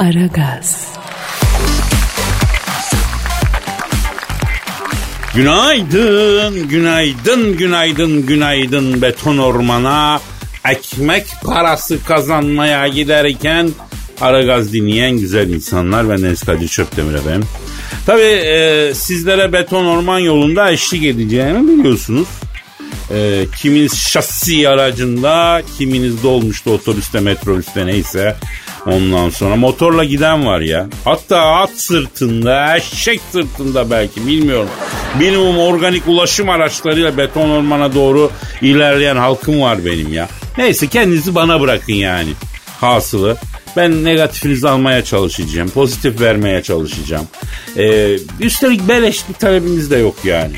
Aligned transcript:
Aragaz. 0.00 0.88
Günaydın, 5.34 6.68
günaydın, 6.68 7.56
günaydın, 7.56 8.26
günaydın 8.26 9.02
beton 9.02 9.38
ormana. 9.38 10.20
Ekmek 10.68 11.26
parası 11.44 12.04
kazanmaya 12.04 12.88
giderken 12.88 13.70
Aragaz 14.20 14.72
dinleyen 14.72 15.18
güzel 15.18 15.48
insanlar. 15.48 16.08
Ben 16.08 16.22
Deniz 16.22 16.42
Kadir 16.42 16.68
Çöptemir 16.68 17.14
efendim. 17.14 17.48
Tabii 18.06 18.22
e, 18.22 18.92
sizlere 18.94 19.52
beton 19.52 19.84
orman 19.84 20.18
yolunda 20.18 20.70
eşlik 20.70 21.04
edeceğimi 21.04 21.78
biliyorsunuz. 21.78 22.28
E, 23.10 23.44
kiminiz 23.56 23.98
şasi 23.98 24.68
aracında, 24.68 25.62
kiminiz 25.78 26.22
dolmuşta, 26.22 26.70
otobüste, 26.70 27.20
metrobüste 27.20 27.86
neyse. 27.86 28.36
Ondan 28.86 29.30
sonra 29.30 29.56
motorla 29.56 30.04
giden 30.04 30.46
var 30.46 30.60
ya. 30.60 30.86
Hatta 31.04 31.40
at 31.40 31.70
sırtında, 31.70 32.76
eşek 32.76 33.20
sırtında 33.32 33.90
belki 33.90 34.26
bilmiyorum. 34.26 34.68
Minimum 35.18 35.58
organik 35.58 36.08
ulaşım 36.08 36.48
araçlarıyla 36.48 37.16
beton 37.16 37.50
ormana 37.50 37.94
doğru 37.94 38.30
ilerleyen 38.62 39.16
halkım 39.16 39.60
var 39.60 39.84
benim 39.84 40.12
ya. 40.12 40.28
Neyse 40.58 40.86
kendinizi 40.86 41.34
bana 41.34 41.60
bırakın 41.60 41.92
yani. 41.92 42.30
Hasılı. 42.80 43.36
Ben 43.76 44.04
negatifinizi 44.04 44.68
almaya 44.68 45.04
çalışacağım. 45.04 45.70
Pozitif 45.70 46.20
vermeye 46.20 46.62
çalışacağım. 46.62 47.26
Ee, 47.76 48.16
üstelik 48.40 48.88
beleş 48.88 49.28
bir 49.28 49.34
talebimiz 49.34 49.90
de 49.90 49.96
yok 49.96 50.16
yani. 50.24 50.54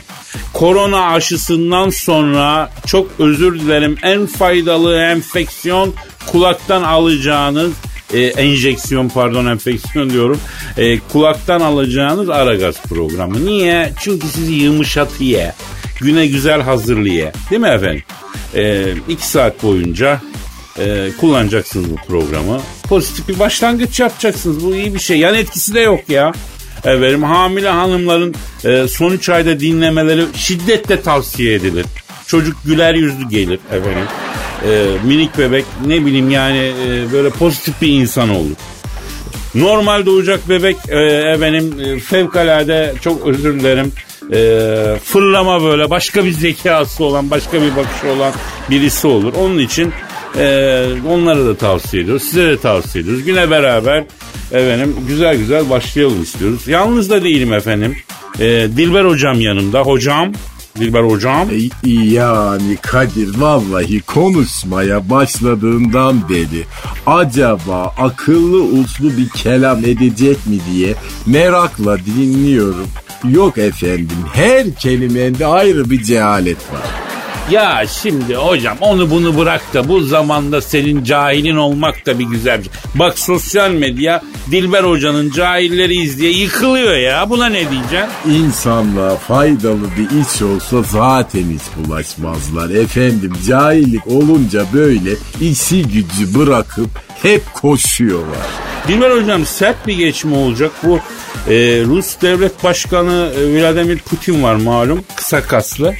Korona 0.53 1.07
aşısından 1.07 1.91
sonra 1.91 2.71
çok 2.87 3.11
özür 3.19 3.61
dilerim 3.61 3.97
en 4.03 4.27
faydalı 4.27 4.97
enfeksiyon 4.97 5.95
kulaktan 6.27 6.83
alacağınız 6.83 7.73
e, 8.13 8.21
enjeksiyon 8.21 9.09
pardon 9.09 9.47
enfeksiyon 9.47 10.11
diyorum. 10.11 10.41
E, 10.79 10.99
kulaktan 10.99 11.61
alacağınız 11.61 12.31
ara 12.31 12.55
gaz 12.55 12.83
programı. 12.83 13.47
Niye? 13.47 13.93
Çünkü 14.01 14.27
sizi 14.27 14.53
yumuşatıya, 14.53 15.55
güne 16.01 16.27
güzel 16.27 16.61
hazırlıya. 16.61 17.33
Değil 17.51 17.61
mi 17.61 17.69
efendim? 17.69 18.03
E, 18.55 18.85
iki 19.09 19.27
saat 19.27 19.63
boyunca 19.63 20.21
e, 20.79 21.09
kullanacaksınız 21.21 21.91
bu 21.91 21.97
programı. 21.97 22.61
Pozitif 22.89 23.29
bir 23.29 23.39
başlangıç 23.39 24.01
yapacaksınız. 24.01 24.65
Bu 24.65 24.77
iyi 24.77 24.95
bir 24.95 24.99
şey. 25.01 25.19
Yan 25.19 25.35
etkisi 25.35 25.75
de 25.75 25.81
yok 25.81 26.09
ya. 26.09 26.33
Efendim 26.79 27.23
hamile 27.23 27.69
hanımların 27.69 28.35
e, 28.65 28.89
son 28.89 29.13
3 29.13 29.29
ayda 29.29 29.61
dinlemeleri 29.61 30.25
şiddetle 30.35 31.01
tavsiye 31.01 31.55
edilir. 31.55 31.87
Çocuk 32.27 32.57
güler 32.65 32.95
yüzlü 32.95 33.29
gelir 33.29 33.61
efendim. 33.73 34.07
E, 34.69 34.87
minik 35.07 35.39
bebek 35.39 35.65
ne 35.87 36.07
bileyim 36.07 36.31
yani 36.31 36.73
e, 36.89 37.13
böyle 37.13 37.31
pozitif 37.31 37.83
bir 37.83 37.89
insan 37.89 38.29
olur. 38.29 38.57
Normal 39.55 40.07
doğacak 40.07 40.49
bebek 40.49 40.77
e, 40.89 40.99
efendim 41.35 41.75
e, 41.81 41.99
fevkalade 41.99 42.95
çok 43.01 43.27
özür 43.27 43.61
dilerim 43.61 43.93
e, 44.33 44.97
fırlama 45.05 45.63
böyle 45.63 45.91
başka 45.91 46.25
bir 46.25 46.33
zekası 46.33 47.05
olan 47.05 47.31
başka 47.31 47.63
bir 47.63 47.77
bakışı 47.77 48.09
olan 48.17 48.33
birisi 48.71 49.07
olur. 49.07 49.33
Onun 49.35 49.59
için 49.59 49.93
e, 50.39 50.87
onlara 51.09 51.47
da 51.47 51.57
tavsiye 51.57 52.03
ediyoruz. 52.03 52.23
Size 52.23 52.45
de 52.45 52.59
tavsiye 52.59 53.03
ediyoruz. 53.05 53.25
Güne 53.25 53.51
beraber 53.51 54.05
efendim 54.53 54.97
güzel 55.09 55.37
güzel 55.37 55.71
başlayalım 55.71 56.23
istiyoruz. 56.23 56.69
Yalnız 56.69 57.11
da 57.11 57.25
değilim 57.25 57.53
efendim. 57.53 57.97
E, 58.41 58.47
Dilber 58.77 59.05
hocam 59.05 59.41
yanımda. 59.41 59.81
Hocam 59.81 60.33
Dilber 60.79 61.03
hocam. 61.03 61.49
E, 61.51 61.91
Yani 61.91 62.77
Kadir 62.83 63.39
vallahi 63.39 64.01
konuşmaya 64.01 65.11
başladığından 65.11 66.29
beri 66.29 66.65
acaba 67.07 67.95
akıllı 67.99 68.63
uslu 68.81 69.17
bir 69.17 69.29
kelam 69.29 69.79
edecek 69.79 70.47
mi 70.47 70.59
diye 70.73 70.95
merakla 71.27 71.99
dinliyorum. 71.99 72.87
Yok 73.31 73.59
efendim 73.59 74.19
her 74.35 74.75
kelimende 74.75 75.47
ayrı 75.47 75.91
bir 75.91 76.03
cehalet 76.03 76.57
var. 76.73 77.02
Ya 77.51 77.85
şimdi 78.03 78.35
hocam 78.35 78.77
onu 78.81 79.11
bunu 79.11 79.39
bırak 79.39 79.75
da 79.75 79.89
bu 79.89 80.01
zamanda 80.01 80.61
senin 80.61 81.05
cahilin 81.05 81.57
olmak 81.57 82.07
da 82.07 82.19
bir 82.19 82.25
güzel 82.25 82.59
bir 82.59 82.65
şey. 82.65 82.73
Bak 82.95 83.19
sosyal 83.19 83.71
medya 83.71 84.23
Dilber 84.51 84.85
hocanın 84.85 85.31
cahilleri 85.31 85.95
izleye 85.95 86.33
yıkılıyor 86.33 86.97
ya. 86.97 87.31
Buna 87.31 87.47
ne 87.47 87.71
diyeceksin? 87.71 88.31
İnsanlığa 88.31 89.17
faydalı 89.17 89.89
bir 89.99 90.21
iş 90.21 90.43
olsa 90.43 90.83
zaten 90.83 91.43
hiç 91.43 91.87
bulaşmazlar. 91.89 92.71
Efendim 92.71 93.33
cahillik 93.49 94.07
olunca 94.07 94.67
böyle 94.73 95.11
işi 95.41 95.83
gücü 95.83 96.39
bırakıp 96.39 96.91
hep 97.23 97.55
koşuyorlar. 97.55 98.47
Dilber 98.89 99.11
hocam 99.11 99.47
sert 99.47 99.87
bir 99.87 99.97
geçme 99.97 100.37
olacak. 100.37 100.71
Bu 100.83 100.99
e, 101.49 101.55
Rus 101.85 102.21
devlet 102.23 102.65
başkanı 102.65 103.33
e, 103.39 103.61
Vladimir 103.61 103.99
Putin 103.99 104.43
var 104.43 104.55
malum. 104.55 105.05
Kısa 105.17 105.43
kaslı. 105.43 105.95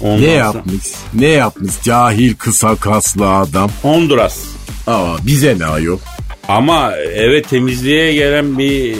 Ondan 0.00 0.20
Ne 0.20 0.30
yapmış? 0.30 0.84
Ne 1.14 1.26
yapmış 1.26 1.72
cahil 1.82 2.34
kısa 2.34 2.76
kaslı 2.76 3.30
adam? 3.30 3.70
Honduras. 3.82 4.38
Aa 4.86 5.16
bize 5.26 5.58
ne 5.58 5.66
ayol? 5.66 5.98
Ama 6.48 6.96
eve 6.96 7.42
temizliğe 7.42 8.14
gelen 8.14 8.58
bir 8.58 8.96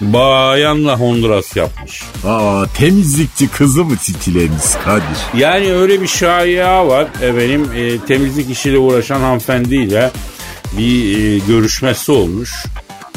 bayanla 0.00 1.00
Honduras 1.00 1.56
yapmış. 1.56 2.02
Aa 2.26 2.64
temizlikçi 2.78 3.48
kızı 3.48 3.84
mı 3.84 3.96
titilemiş 3.96 4.64
Kadir? 4.84 5.18
Yani 5.40 5.72
öyle 5.72 6.02
bir 6.02 6.06
şaya 6.06 6.88
var. 6.88 7.06
Efendim 7.22 7.68
e, 7.76 7.98
temizlik 7.98 8.50
işiyle 8.50 8.78
uğraşan 8.78 9.20
hanımefendiyle 9.20 10.10
bir 10.78 11.18
e, 11.18 11.38
görüşmesi 11.38 12.12
olmuş. 12.12 12.50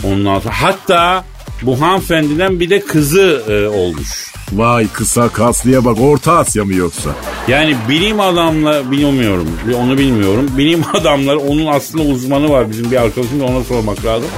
Ondan 0.03 0.39
sonra 0.39 0.53
hatta 0.61 1.25
bu 1.61 1.81
hanımefendiden 1.81 2.59
bir 2.59 2.69
de 2.69 2.79
kızı 2.79 3.43
e, 3.49 3.67
olmuş. 3.67 4.34
Vay 4.53 4.87
kısa 4.87 5.29
kaslıya 5.29 5.85
bak 5.85 6.01
Orta 6.01 6.37
Asya 6.37 6.65
mı 6.65 6.73
yoksa? 6.73 7.09
Yani 7.47 7.75
bilim 7.89 8.19
adamla 8.19 8.91
bilmiyorum 8.91 9.47
onu 9.77 9.97
bilmiyorum. 9.97 10.51
Bilim 10.57 10.83
adamları 10.93 11.39
onun 11.39 11.65
aslında 11.65 12.03
uzmanı 12.03 12.49
var 12.49 12.69
bizim 12.69 12.91
bir 12.91 13.01
arkadaşım 13.01 13.39
da 13.39 13.45
ona 13.45 13.63
sormak 13.63 14.05
lazım. 14.05 14.29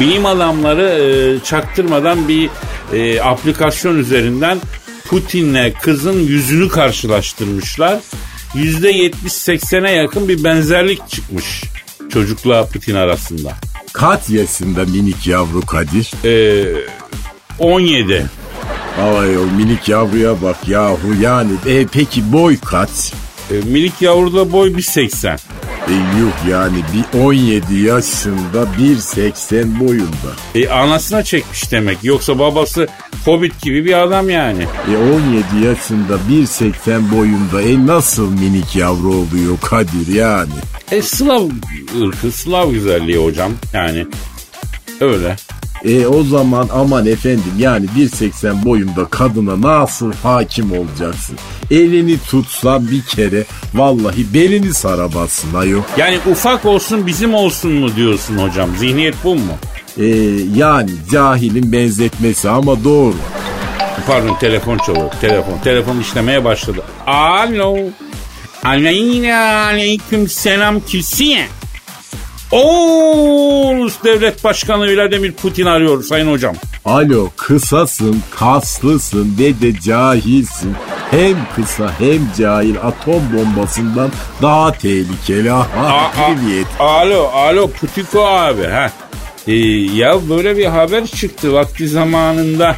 Bilim 0.00 0.26
adamları 0.26 0.82
e, 0.82 1.44
çaktırmadan 1.44 2.28
bir 2.28 2.50
e, 2.92 3.20
aplikasyon 3.22 3.96
üzerinden 3.98 4.58
Putin'le 5.08 5.72
kızın 5.82 6.20
yüzünü 6.20 6.68
karşılaştırmışlar. 6.68 8.00
%70-80'e 8.54 9.92
yakın 9.92 10.28
bir 10.28 10.44
benzerlik 10.44 11.08
çıkmış 11.08 11.64
çocukla 12.12 12.66
Putin 12.66 12.94
arasında. 12.94 13.52
Kaç 13.92 14.28
yaşında 14.28 14.84
minik 14.84 15.26
yavru 15.26 15.60
Kadir? 15.60 16.12
E, 16.24 16.64
17. 17.58 18.26
Ay 19.00 19.38
o 19.38 19.46
minik 19.56 19.88
yavruya 19.88 20.42
bak 20.42 20.68
yahu 20.68 21.14
yani. 21.20 21.52
E, 21.66 21.86
peki 21.86 22.32
boy 22.32 22.56
kaç? 22.64 23.12
E, 23.50 23.54
minik 23.54 24.02
yavruda 24.02 24.52
boy 24.52 24.68
1.80. 24.68 25.38
E, 25.88 25.92
yuh 25.92 26.50
yani 26.50 26.76
bir 26.94 27.18
17 27.18 27.74
yaşında 27.74 28.62
1.80 28.78 29.80
boyunda. 29.80 30.30
E, 30.54 30.68
anasına 30.68 31.22
çekmiş 31.22 31.72
demek. 31.72 31.98
Yoksa 32.02 32.38
babası 32.38 32.88
hobbit 33.24 33.62
gibi 33.62 33.84
bir 33.84 34.02
adam 34.02 34.30
yani. 34.30 34.62
E 34.92 34.96
17 34.96 35.66
yaşında 35.66 36.18
1.80 36.30 37.18
boyunda 37.18 37.62
e 37.62 37.86
nasıl 37.86 38.30
minik 38.32 38.76
yavru 38.76 39.08
oluyor 39.08 39.60
Kadir 39.62 40.14
yani? 40.14 40.52
E 40.90 41.02
Slav 41.02 41.48
ırkı, 42.00 42.32
Slav 42.32 42.70
güzelliği 42.70 43.18
hocam. 43.18 43.52
Yani 43.72 44.06
öyle. 45.00 45.36
E 45.84 46.06
o 46.06 46.22
zaman 46.22 46.68
aman 46.72 47.06
efendim 47.06 47.52
yani 47.58 47.86
1.80 47.98 48.64
boyunda 48.64 49.04
kadına 49.04 49.80
nasıl 49.80 50.12
hakim 50.22 50.72
olacaksın? 50.72 51.36
Elini 51.70 52.18
tutsan 52.18 52.90
bir 52.90 53.02
kere 53.02 53.44
vallahi 53.74 54.34
belini 54.34 54.74
sarabasın 54.74 55.54
ayol. 55.54 55.82
Yani 55.96 56.18
ufak 56.30 56.64
olsun 56.66 57.06
bizim 57.06 57.34
olsun 57.34 57.72
mu 57.72 57.96
diyorsun 57.96 58.38
hocam? 58.38 58.70
Zihniyet 58.78 59.14
bu 59.24 59.34
mu? 59.34 59.52
E, 59.98 60.06
yani 60.56 60.90
cahilin 61.12 61.72
benzetmesi 61.72 62.48
ama 62.50 62.84
doğru. 62.84 63.14
Pardon 64.06 64.36
telefon 64.40 64.78
çalıyor. 64.78 65.10
Telefon. 65.20 65.58
Telefon 65.64 66.00
işlemeye 66.00 66.44
başladı. 66.44 66.82
Alo. 67.06 67.76
Aleyna 68.64 69.64
aleyküm 69.64 70.28
selam 70.28 70.80
kimsin? 70.80 71.38
Rus 72.52 73.94
devlet 74.04 74.44
başkanı 74.44 74.96
Vladimir 74.96 75.32
Putin 75.32 75.66
arıyor 75.66 76.02
sayın 76.02 76.32
hocam. 76.32 76.54
Alo 76.84 77.28
kısasın, 77.36 78.22
kaslısın 78.30 79.36
ve 79.38 79.60
de 79.60 79.80
cahilsin. 79.80 80.74
Hem 81.10 81.36
kısa 81.56 81.92
hem 81.98 82.28
cahil 82.38 82.76
atom 82.82 83.22
bombasından 83.36 84.10
daha 84.42 84.72
tehlikeli. 84.72 85.52
Aha, 85.52 86.10
Privyet. 86.12 86.66
Alo, 86.78 87.24
alo 87.32 87.70
Putiko 87.70 88.26
abi. 88.26 88.64
Ha. 88.66 88.90
Ee, 89.46 89.54
ya 89.96 90.28
böyle 90.28 90.56
bir 90.56 90.66
haber 90.66 91.06
çıktı 91.06 91.52
vakti 91.52 91.88
zamanında 91.88 92.76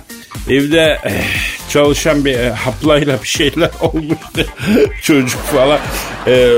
evde 0.49 0.99
eh, 1.05 1.25
çalışan 1.69 2.25
bir 2.25 2.39
eh, 2.39 2.57
haplayla 2.57 3.23
bir 3.23 3.29
şeyler 3.29 3.71
olmuştu 3.81 4.47
çocuk 5.03 5.41
falan. 5.41 5.79
Ee, 6.27 6.49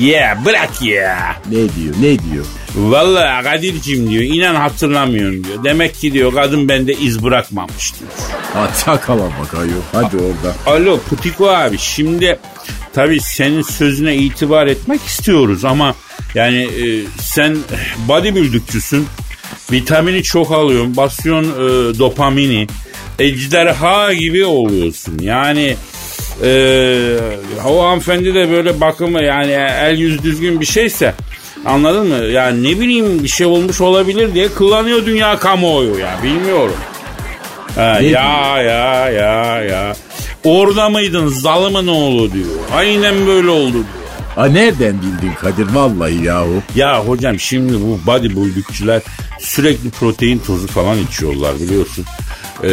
Ya 0.00 0.38
bırak 0.44 0.82
ya. 0.82 1.36
Ne 1.50 1.56
diyor 1.56 1.94
ne 2.00 2.18
diyor? 2.18 2.46
Vallahi 2.76 3.44
Kadir'cim 3.44 4.10
diyor 4.10 4.22
inan 4.22 4.54
hatırlamıyorum 4.54 5.44
diyor. 5.44 5.64
Demek 5.64 5.94
ki 5.94 6.12
diyor 6.12 6.34
kadın 6.34 6.68
bende 6.68 6.92
iz 6.92 7.22
bırakmamış 7.22 7.92
diyor. 8.00 8.10
Çakala 8.84 9.22
bak 9.22 9.54
ayol. 9.54 9.82
Hadi 9.92 10.16
orada. 10.16 10.56
Alo 10.66 11.00
Putiko 11.00 11.48
abi 11.48 11.78
şimdi 11.78 12.38
tabii 12.94 13.20
senin 13.20 13.62
sözüne 13.62 14.16
itibar 14.16 14.66
etmek 14.66 15.02
istiyoruz 15.04 15.64
ama 15.64 15.94
yani 16.34 16.62
e, 16.62 17.04
sen 17.20 17.56
bodybuildingçüsün. 18.08 19.06
Vitamini 19.72 20.22
çok 20.22 20.52
alıyorsun. 20.52 20.96
Basıyorsun 20.96 21.52
e, 21.52 21.98
dopamini. 21.98 22.66
Ejderha 23.18 24.12
gibi 24.12 24.44
oluyorsun. 24.44 25.18
Yani 25.18 25.76
e, 26.42 27.16
o 27.66 27.84
hanımefendi 27.84 28.34
de 28.34 28.50
böyle 28.50 28.80
bakımı 28.80 29.22
yani 29.22 29.50
el 29.80 29.96
yüz 29.98 30.22
düzgün 30.22 30.60
bir 30.60 30.66
şeyse 30.66 31.14
anladın 31.64 32.06
mı? 32.08 32.24
Yani 32.24 32.62
ne 32.62 32.80
bileyim 32.80 33.22
bir 33.22 33.28
şey 33.28 33.46
olmuş 33.46 33.80
olabilir 33.80 34.34
diye 34.34 34.48
kullanıyor 34.48 35.06
dünya 35.06 35.38
kamuoyu 35.38 35.98
ya 35.98 36.18
bilmiyorum. 36.22 36.76
Ha, 37.74 37.98
Ne 38.00 38.06
ya 38.06 38.62
ya 38.62 39.10
ya 39.10 39.62
ya. 39.62 39.96
Orada 40.44 40.88
mıydın 40.88 41.28
zalımın 41.28 41.86
oğlu 41.86 42.32
diyor. 42.32 42.46
Aynen 42.74 43.26
böyle 43.26 43.48
oldu 43.50 43.72
diyor. 43.72 43.84
Ha 44.36 44.46
nereden 44.46 44.94
bildin 45.02 45.32
Kadir 45.40 45.66
vallahi 45.74 46.24
yahu. 46.24 46.62
Ya 46.74 47.04
hocam 47.04 47.40
şimdi 47.40 47.72
bu 47.72 48.00
bodybuildingçiler 48.06 49.02
sürekli 49.40 49.90
protein 49.90 50.38
tozu 50.38 50.66
falan 50.66 50.98
içiyorlar 50.98 51.60
biliyorsun. 51.60 52.04
Ee, 52.64 52.68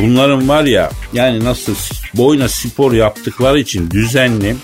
bunların 0.00 0.48
var 0.48 0.64
ya 0.64 0.90
yani 1.12 1.44
nasıl 1.44 1.74
boyuna 2.14 2.48
spor 2.48 2.92
yaptıkları 2.92 3.60
için 3.60 3.90
düzenli 3.90 4.56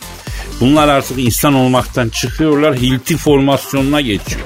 bunlar 0.60 0.88
artık 0.88 1.18
insan 1.18 1.54
olmaktan 1.54 2.08
çıkıyorlar 2.08 2.76
hilti 2.76 3.16
formasyonuna 3.16 4.00
geçiyor. 4.00 4.40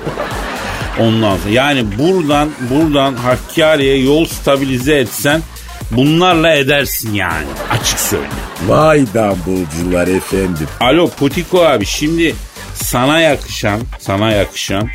Ondan 1.00 1.36
sonra 1.36 1.50
yani 1.52 1.84
buradan 1.98 2.48
buradan 2.70 3.14
Hakkari'ye 3.14 3.96
yol 3.98 4.24
stabilize 4.24 4.94
etsen 4.94 5.42
bunlarla 5.90 6.52
edersin 6.54 7.14
yani 7.14 7.46
açık 7.70 7.98
söyleyeyim. 7.98 8.32
Vay 8.66 9.04
dambulcular 9.14 10.08
efendim. 10.08 10.68
Alo 10.80 11.08
Putiko 11.10 11.64
abi 11.64 11.86
şimdi 11.86 12.34
sana 12.74 13.20
yakışan 13.20 13.80
sana 13.98 14.30
yakışan 14.30 14.88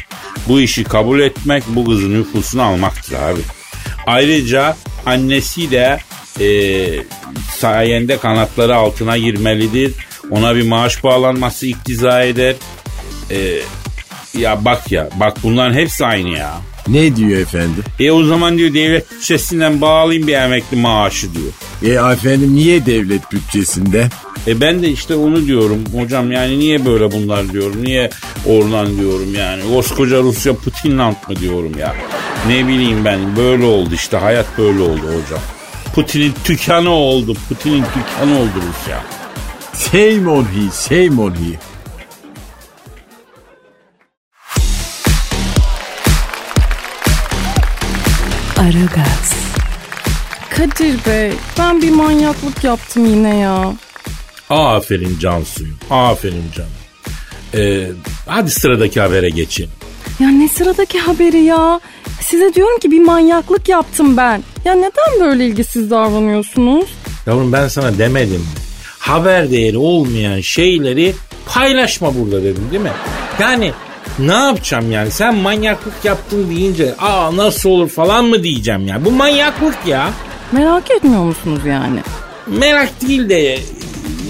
bu 0.48 0.60
işi 0.60 0.84
kabul 0.84 1.20
etmek 1.20 1.64
bu 1.68 1.86
kızın 1.86 2.20
nüfusunu 2.20 2.62
almaktır 2.62 3.14
abi. 3.14 3.40
Ayrıca 4.08 4.76
annesi 5.06 5.72
de 5.72 6.00
e, 6.40 6.48
sayende 7.56 8.18
kanatları 8.18 8.76
altına 8.76 9.18
girmelidir. 9.18 9.94
Ona 10.32 10.56
bir 10.56 10.68
maaş 10.68 11.04
bağlanması 11.04 11.68
iktiza 11.68 12.24
eder. 12.24 12.56
E, 13.32 13.60
ya 14.38 14.66
bak 14.66 14.92
ya 14.92 15.10
bak 15.20 15.38
bunların 15.44 15.74
hepsi 15.74 16.06
aynı 16.06 16.30
ya. 16.30 16.54
Ne 16.88 17.16
diyor 17.16 17.40
efendim? 17.40 17.84
E 18.00 18.12
o 18.12 18.24
zaman 18.24 18.58
diyor 18.58 18.74
devlet 18.74 19.12
bütçesinden 19.12 19.82
bağlayayım 19.82 20.28
bir 20.28 20.34
emekli 20.34 20.78
maaşı 20.78 21.28
diyor. 21.34 21.52
E 21.84 22.12
efendim 22.14 22.56
niye 22.56 22.86
devlet 22.86 23.32
bütçesinde? 23.32 24.10
E 24.48 24.62
ben 24.62 24.82
de 24.82 24.90
işte 24.90 25.16
onu 25.16 25.48
diyorum 25.48 25.84
hocam 26.00 26.32
yani 26.32 26.60
niye 26.60 26.86
böyle 26.86 27.12
bunlar 27.12 27.54
diyorum. 27.54 27.84
Niye 27.84 28.10
Orlan 28.46 28.98
diyorum 28.98 29.36
yani. 29.36 29.62
Koskoca 29.74 30.18
Rusya 30.22 30.56
Putinland 30.56 31.16
mı 31.30 31.36
diyorum 31.36 31.72
ya. 31.80 31.96
Ne 32.48 32.68
bileyim 32.68 33.06
ben 33.06 33.20
böyle 33.38 33.66
oldu 33.66 33.90
işte 33.94 34.18
hayat 34.18 34.46
böyle 34.58 34.82
oldu 34.82 35.02
hocam. 35.02 35.42
Putin'in 35.96 36.34
tükanı 36.44 36.90
oldu. 36.90 37.38
Putin'in 37.50 37.84
tükanı 37.84 38.40
oldu 38.40 38.52
Rusya. 38.56 39.04
Shame 39.74 40.30
on 40.30 40.44
he, 40.44 40.88
shame 40.90 41.22
on 41.22 41.32
he. 41.32 41.60
Aragaz, 48.64 49.34
Kadir 50.50 51.06
Bey 51.06 51.32
ben 51.60 51.82
bir 51.82 51.92
manyaklık 51.92 52.64
yaptım 52.64 53.06
yine 53.06 53.38
ya. 53.38 53.74
Aferin 54.50 55.20
Cansu'yum. 55.20 55.76
Aferin 55.90 56.44
canım. 56.56 56.70
Ee, 57.54 57.88
hadi 58.28 58.52
sıradaki 58.52 59.02
habere 59.02 59.30
geçelim. 59.30 59.72
Ya 60.20 60.30
ne 60.30 60.48
sıradaki 60.48 61.00
haberi 61.00 61.44
ya? 61.44 61.80
Size 62.22 62.54
diyorum 62.54 62.80
ki 62.80 62.92
bir 62.92 63.00
manyaklık 63.02 63.70
yaptım 63.70 64.18
ben. 64.18 64.44
Ya 64.66 64.74
neden 64.74 65.20
böyle 65.20 65.48
ilgisiz 65.48 65.92
davranıyorsunuz? 65.92 66.90
Yavrum 67.28 67.52
ben 67.54 67.68
sana 67.68 67.98
demedim 67.98 68.42
mi? 68.42 68.48
Haber 69.00 69.52
değeri 69.52 69.78
olmayan 69.78 70.42
şeyleri 70.42 71.16
paylaşma 71.46 72.16
burada 72.16 72.44
dedim 72.44 72.64
değil 72.72 72.82
mi? 72.82 72.92
Yani 73.40 73.74
ne 74.20 74.34
yapacağım 74.34 74.92
yani? 74.92 75.12
Sen 75.12 75.36
manyaklık 75.36 75.94
yaptın 76.06 76.50
deyince 76.50 76.96
aa 77.00 77.38
nasıl 77.38 77.70
olur 77.70 77.90
falan 77.90 78.26
mı 78.26 78.44
diyeceğim 78.44 78.88
ya? 78.88 79.06
Bu 79.06 79.12
manyaklık 79.12 79.78
ya. 79.88 80.10
Merak 80.52 80.92
etmiyor 80.92 81.24
musunuz 81.24 81.60
yani? 81.68 82.00
Merak 82.48 83.02
değil 83.02 83.30
de 83.30 83.60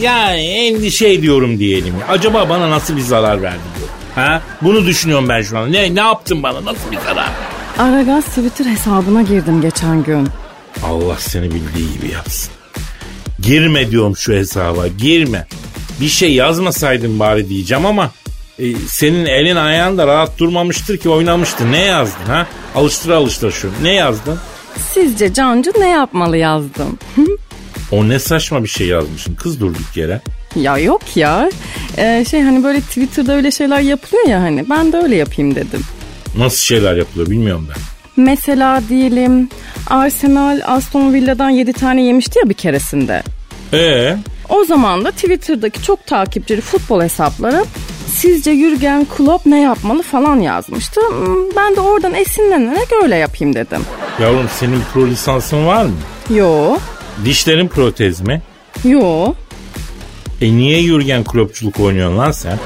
yani 0.02 0.40
endişe 0.42 1.10
ediyorum 1.10 1.60
diyelim. 1.60 1.96
Acaba 2.10 2.50
bana 2.50 2.70
nasıl 2.70 2.96
bir 2.98 3.02
zarar 3.02 3.42
verdi 3.42 3.60
diyor. 3.78 3.90
Ha? 4.16 4.42
Bunu 4.62 4.86
düşünüyorum 4.86 5.30
ben 5.30 5.42
şu 5.42 5.58
an. 5.58 5.72
Ne, 5.72 5.96
ne 5.96 6.00
yaptın 6.00 6.44
bana? 6.44 6.66
Nasıl 6.66 6.92
bir 6.92 6.98
zarar? 6.98 7.30
Aragaz 7.80 8.26
Twitter 8.26 8.66
hesabına 8.66 9.22
girdim 9.22 9.62
geçen 9.62 10.04
gün. 10.04 10.28
Allah 10.86 11.16
seni 11.20 11.46
bildiği 11.46 11.94
gibi 11.94 12.12
yapsın. 12.12 12.52
Girme 13.40 13.92
diyorum 13.92 14.18
şu 14.18 14.34
hesaba 14.34 14.88
girme. 14.88 15.48
Bir 16.02 16.08
şey 16.08 16.34
yazmasaydın 16.34 17.20
bari 17.20 17.50
diyeceğim 17.50 17.86
ama 17.86 18.12
e, 18.64 18.76
senin 18.88 19.26
elin 19.26 19.56
ayağın 19.56 19.98
da 19.98 20.08
rahat 20.08 20.38
durmamıştır 20.38 20.98
ki 20.98 21.10
oynamıştı. 21.10 21.72
Ne 21.72 21.82
yazdın 21.82 22.26
ha? 22.26 22.48
Alıştır 22.76 23.10
alıştır 23.10 23.52
şu. 23.52 23.70
Ne 23.82 23.94
yazdın? 23.94 24.40
Sizce 24.94 25.34
Cancı 25.34 25.72
ne 25.80 25.90
yapmalı 25.90 26.38
yazdım. 26.38 26.98
O 27.92 28.10
ne 28.10 28.20
saçma 28.20 28.64
bir 28.64 28.70
şey 28.70 28.88
yazmışsın 28.88 29.36
kız 29.36 29.60
durduk 29.60 29.98
yere. 29.98 30.22
ya 30.56 30.78
yok 30.78 31.02
ya. 31.16 31.50
Ee, 31.98 32.26
şey 32.30 32.42
hani 32.42 32.64
böyle 32.64 32.82
Twitter'da 32.82 33.36
öyle 33.36 33.52
şeyler 33.52 33.80
yapılıyor 33.80 34.28
ya 34.28 34.42
hani. 34.42 34.70
Ben 34.70 34.94
de 34.94 34.98
öyle 34.98 35.16
yapayım 35.16 35.56
dedim. 35.56 35.82
Nasıl 36.38 36.58
şeyler 36.58 36.96
yapılıyor 36.96 37.30
bilmiyorum 37.30 37.68
ben. 37.70 37.82
Mesela 38.26 38.82
diyelim 38.90 39.50
Arsenal 39.88 40.62
Aston 40.66 41.14
Villa'dan 41.14 41.50
7 41.50 41.74
tane 41.74 42.04
yemişti 42.04 42.40
ya 42.44 42.50
bir 42.50 42.54
keresinde. 42.54 43.24
Ee, 43.74 44.16
O 44.50 44.64
zaman 44.66 45.06
da 45.06 45.12
Twitter'daki 45.12 45.84
çok 45.84 46.08
takipçili 46.08 46.62
futbol 46.62 47.02
hesapları 47.02 47.66
sizce 48.14 48.56
Jürgen 48.56 49.06
Klopp 49.18 49.46
ne 49.46 49.62
yapmalı 49.62 50.02
falan 50.04 50.40
yazmıştı. 50.40 51.02
Hmm, 51.10 51.36
Ben 51.56 51.76
de 51.76 51.80
oradan 51.80 52.14
esinlenerek 52.14 52.88
öyle 53.04 53.16
yapayım 53.16 53.56
dedim. 53.56 53.82
yavrum 54.22 54.50
senin 54.60 54.82
pro 54.94 55.08
lisansın 55.08 55.66
var 55.66 55.86
mı? 55.86 55.92
Yo, 56.30 56.78
Dişlerin 57.26 57.68
protez 57.68 58.22
mi? 58.22 58.42
yo. 58.84 59.34
E 60.42 60.54
niye 60.58 60.80
Yürgen 60.82 61.24
Kloppçuluk 61.24 61.80
oynuyorsun 61.80 62.18
lan 62.18 62.32
sen? 62.32 62.60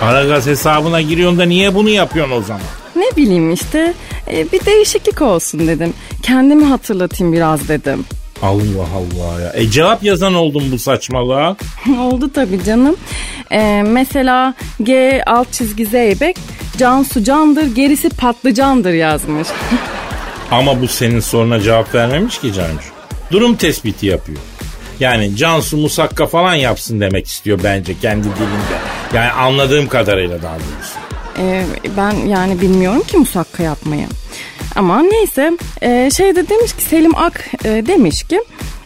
Aragaz 0.00 0.46
hesabına 0.46 1.00
giriyorsun 1.00 1.38
da 1.38 1.44
niye 1.44 1.74
bunu 1.74 1.88
yapıyorsun 1.88 2.32
o 2.36 2.42
zaman? 2.42 2.62
Ne 2.96 3.16
bileyim 3.16 3.52
işte 3.52 3.94
e, 4.32 4.52
bir 4.52 4.66
değişiklik 4.66 5.22
olsun 5.22 5.60
dedim. 5.68 5.94
Kendimi 6.22 6.64
hatırlatayım 6.64 7.32
biraz 7.32 7.68
dedim. 7.68 8.04
Allah 8.42 8.86
Allah 8.94 9.40
ya. 9.40 9.52
E 9.54 9.70
cevap 9.70 10.02
yazan 10.02 10.34
oldum 10.34 10.62
bu 10.72 10.78
saçmalığa. 10.78 11.56
Oldu 12.00 12.30
tabii 12.32 12.64
canım. 12.64 12.96
E, 13.52 13.82
mesela 13.86 14.54
G 14.82 15.22
alt 15.26 15.52
çizgi 15.52 15.86
Zeybek 15.86 16.36
Cansu 16.78 17.24
candır 17.24 17.74
gerisi 17.74 18.08
patlıcandır 18.08 18.92
yazmış. 18.92 19.48
Ama 20.50 20.80
bu 20.80 20.88
senin 20.88 21.20
soruna 21.20 21.60
cevap 21.60 21.94
vermemiş 21.94 22.40
ki 22.40 22.52
Cancu. 22.52 22.88
Durum 23.30 23.56
tespiti 23.56 24.06
yapıyor. 24.06 24.38
Yani 25.00 25.36
Cansu 25.36 25.76
Musakka 25.76 26.26
falan 26.26 26.54
yapsın 26.54 27.00
demek 27.00 27.26
istiyor 27.26 27.60
bence 27.64 27.98
kendi 28.00 28.24
dilinde. 28.24 28.78
Yani 29.14 29.30
anladığım 29.30 29.88
kadarıyla 29.88 30.42
daha 30.42 30.54
doğrusu. 30.54 30.98
Ee, 31.38 31.64
ben 31.96 32.12
yani 32.12 32.60
bilmiyorum 32.60 33.02
ki 33.02 33.16
musakka 33.16 33.62
yapmayı. 33.62 34.06
Ama 34.78 35.02
neyse 35.02 35.52
ee, 35.82 36.10
şey 36.16 36.36
de 36.36 36.48
demiş 36.48 36.72
ki 36.72 36.82
Selim 36.82 37.16
Ak 37.16 37.44
e, 37.64 37.68
demiş 37.86 38.22
ki 38.22 38.40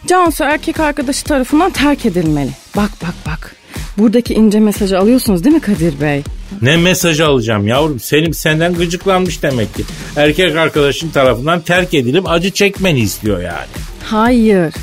Cansu 0.07 0.43
erkek 0.43 0.79
arkadaşı 0.79 1.23
tarafından 1.23 1.71
terk 1.71 2.05
edilmeli. 2.05 2.49
Bak 2.75 2.91
bak 3.03 3.15
bak. 3.25 3.55
Buradaki 3.97 4.33
ince 4.33 4.59
mesajı 4.59 4.99
alıyorsunuz 4.99 5.43
değil 5.43 5.55
mi 5.55 5.61
Kadir 5.61 6.01
Bey? 6.01 6.23
Ne 6.61 6.77
mesajı 6.77 7.25
alacağım 7.25 7.67
yavrum? 7.67 7.99
Selim 7.99 8.33
senden 8.33 8.73
gıcıklanmış 8.73 9.43
demek 9.43 9.75
ki. 9.75 9.83
Erkek 10.15 10.55
arkadaşın 10.55 11.09
tarafından 11.09 11.61
terk 11.61 11.93
edilip 11.93 12.29
acı 12.29 12.51
çekmeni 12.51 12.99
istiyor 12.99 13.41
yani. 13.41 13.67
Hayır. 14.05 14.73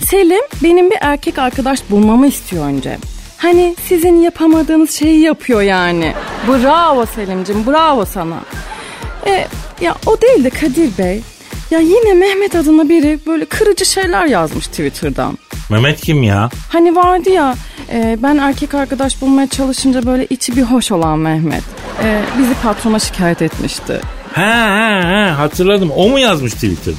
Selim 0.00 0.44
benim 0.62 0.90
bir 0.90 0.98
erkek 1.00 1.38
arkadaş 1.38 1.80
bulmamı 1.90 2.26
istiyor 2.26 2.66
önce. 2.66 2.98
Hani 3.36 3.76
sizin 3.88 4.20
yapamadığınız 4.22 4.90
şeyi 4.90 5.20
yapıyor 5.20 5.62
yani. 5.62 6.14
Bravo 6.48 7.06
Selim'cim 7.06 7.66
bravo 7.66 8.04
sana. 8.04 8.40
E, 9.26 9.46
ya 9.80 9.94
o 10.06 10.20
değil 10.20 10.44
de 10.44 10.50
Kadir 10.50 10.98
Bey. 10.98 11.20
Ya 11.70 11.78
yine 11.80 12.14
Mehmet 12.14 12.54
adına 12.54 12.88
biri 12.88 13.18
böyle 13.26 13.44
kırıcı 13.44 13.84
şeyler 13.86 14.26
yazmış 14.26 14.66
Twitter'dan. 14.66 15.38
Mehmet 15.70 16.00
kim 16.00 16.22
ya? 16.22 16.48
Hani 16.68 16.96
vardı 16.96 17.30
ya 17.30 17.54
Ee, 17.92 18.18
ben 18.22 18.36
erkek 18.38 18.74
arkadaş 18.74 19.20
bulmaya 19.20 19.46
çalışınca 19.48 20.06
böyle 20.06 20.26
içi 20.30 20.56
bir 20.56 20.62
hoş 20.62 20.92
olan 20.92 21.18
Mehmet. 21.18 21.62
Ee, 22.04 22.20
bizi 22.38 22.54
patrona 22.62 22.98
şikayet 22.98 23.42
etmişti. 23.42 24.00
Ha 24.32 24.42
ha 24.42 25.00
ha 25.04 25.38
hatırladım. 25.38 25.90
O 25.90 26.08
mu 26.08 26.18
yazmış 26.18 26.52
Twitter'da? 26.52 26.96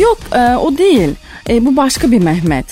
Yok 0.00 0.18
e, 0.32 0.56
o 0.56 0.78
değil. 0.78 1.10
E, 1.48 1.66
bu 1.66 1.76
başka 1.76 2.10
bir 2.10 2.18
Mehmet. 2.18 2.66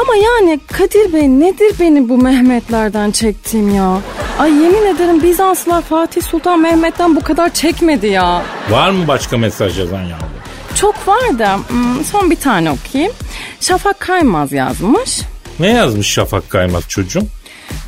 Ama 0.00 0.16
yani 0.16 0.60
Kadir 0.72 1.12
Bey 1.12 1.28
nedir 1.28 1.72
benim 1.80 2.08
bu 2.08 2.18
Mehmetlerden 2.18 3.10
çektiğim 3.10 3.74
ya? 3.74 3.98
Ay 4.38 4.52
yemin 4.52 4.86
ederim 4.86 5.22
Bizanslılar 5.22 5.82
Fatih 5.82 6.22
Sultan 6.22 6.60
Mehmet'ten 6.60 7.16
bu 7.16 7.20
kadar 7.20 7.54
çekmedi 7.54 8.06
ya. 8.06 8.42
Var 8.70 8.90
mı 8.90 9.08
başka 9.08 9.38
mesaj 9.38 9.78
yazan 9.78 10.02
yavrum? 10.02 10.28
Çok 10.74 11.08
var 11.08 11.38
da 11.38 11.56
hmm, 11.68 12.04
son 12.04 12.30
bir 12.30 12.36
tane 12.36 12.70
okuyayım. 12.70 13.12
Şafak 13.60 14.00
Kaymaz 14.00 14.52
yazmış. 14.52 15.20
Ne 15.60 15.68
yazmış 15.68 16.06
Şafak 16.06 16.50
Kaymaz 16.50 16.88
çocuğum? 16.88 17.26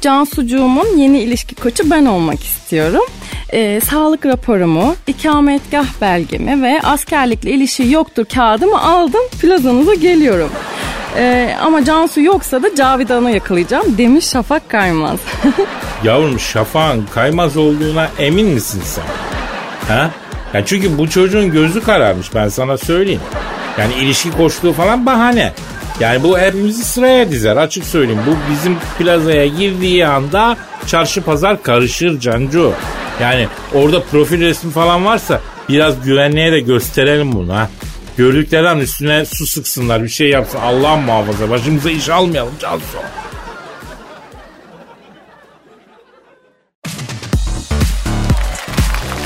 Cansucuğumun 0.01 0.97
yeni 0.97 1.21
ilişki 1.21 1.55
koçu 1.55 1.91
ben 1.91 2.07
olmak 2.07 2.45
istiyorum. 2.45 3.05
Ee, 3.53 3.81
sağlık 3.91 4.27
raporumu, 4.27 4.95
ikametgah 5.07 5.87
belgemi 6.01 6.63
ve 6.63 6.81
askerlikle 6.83 7.51
ilişki 7.51 7.89
yoktur 7.89 8.25
kağıdımı 8.25 8.83
aldım. 8.83 9.23
Plazanıza 9.41 9.95
geliyorum. 9.95 10.51
Ee, 11.17 11.57
ama 11.63 11.85
Cansu 11.85 12.21
yoksa 12.21 12.63
da 12.63 12.75
Cavidan'ı 12.75 13.31
yakalayacağım 13.31 13.99
demiş 13.99 14.27
Şafak 14.29 14.69
Kaymaz. 14.69 15.19
Yavrum 16.05 16.41
Şafak'ın 16.41 17.07
Kaymaz 17.15 17.57
olduğuna 17.57 18.09
emin 18.19 18.47
misin 18.47 18.83
sen? 18.85 19.05
Ha? 19.89 20.11
Ya 20.55 20.67
çünkü 20.67 20.99
bu 20.99 21.11
çocuğun 21.11 21.51
gözü 21.53 21.83
kararmış 21.83 22.35
ben 22.35 22.49
sana 22.49 22.79
söyleyeyim. 22.79 23.21
Yani 23.79 23.95
ilişki 23.95 24.31
koştuğu 24.31 24.73
falan 24.73 25.07
bahane. 25.07 25.53
Yani 26.01 26.23
bu 26.23 26.39
hepimizi 26.39 26.85
sıraya 26.85 27.31
dizer 27.31 27.57
açık 27.57 27.85
söyleyeyim. 27.85 28.21
Bu 28.27 28.53
bizim 28.53 28.77
plazaya 28.99 29.47
girdiği 29.47 30.07
anda 30.07 30.57
çarşı 30.87 31.23
pazar 31.23 31.63
karışır 31.63 32.21
Cancu. 32.21 32.73
Yani 33.21 33.49
orada 33.75 34.03
profil 34.03 34.41
resmi 34.41 34.73
falan 34.73 35.05
varsa 35.05 35.41
biraz 35.69 36.05
güvenliğe 36.05 36.53
de 36.53 36.61
gösterelim 36.61 37.33
bunu 37.33 37.55
ha. 37.55 37.69
Gördükleri 38.21 38.69
an 38.69 38.81
üstüne 38.81 39.25
su 39.25 39.47
sıksınlar 39.47 40.03
bir 40.03 40.09
şey 40.09 40.29
yapsın 40.29 40.59
Allah 40.59 40.97
muhafaza 40.97 41.51
başımıza 41.51 41.91
iş 41.91 42.09
almayalım 42.09 42.53
Cansu. 42.61 42.85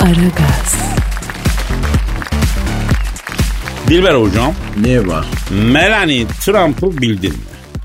Aragaz, 0.01 0.77
Dilber 3.89 4.15
hocam 4.15 4.55
Ne 4.81 5.07
var? 5.07 5.27
Melanie 5.73 6.27
Trump'ı 6.27 7.03
bildin 7.03 7.31
mi? 7.31 7.39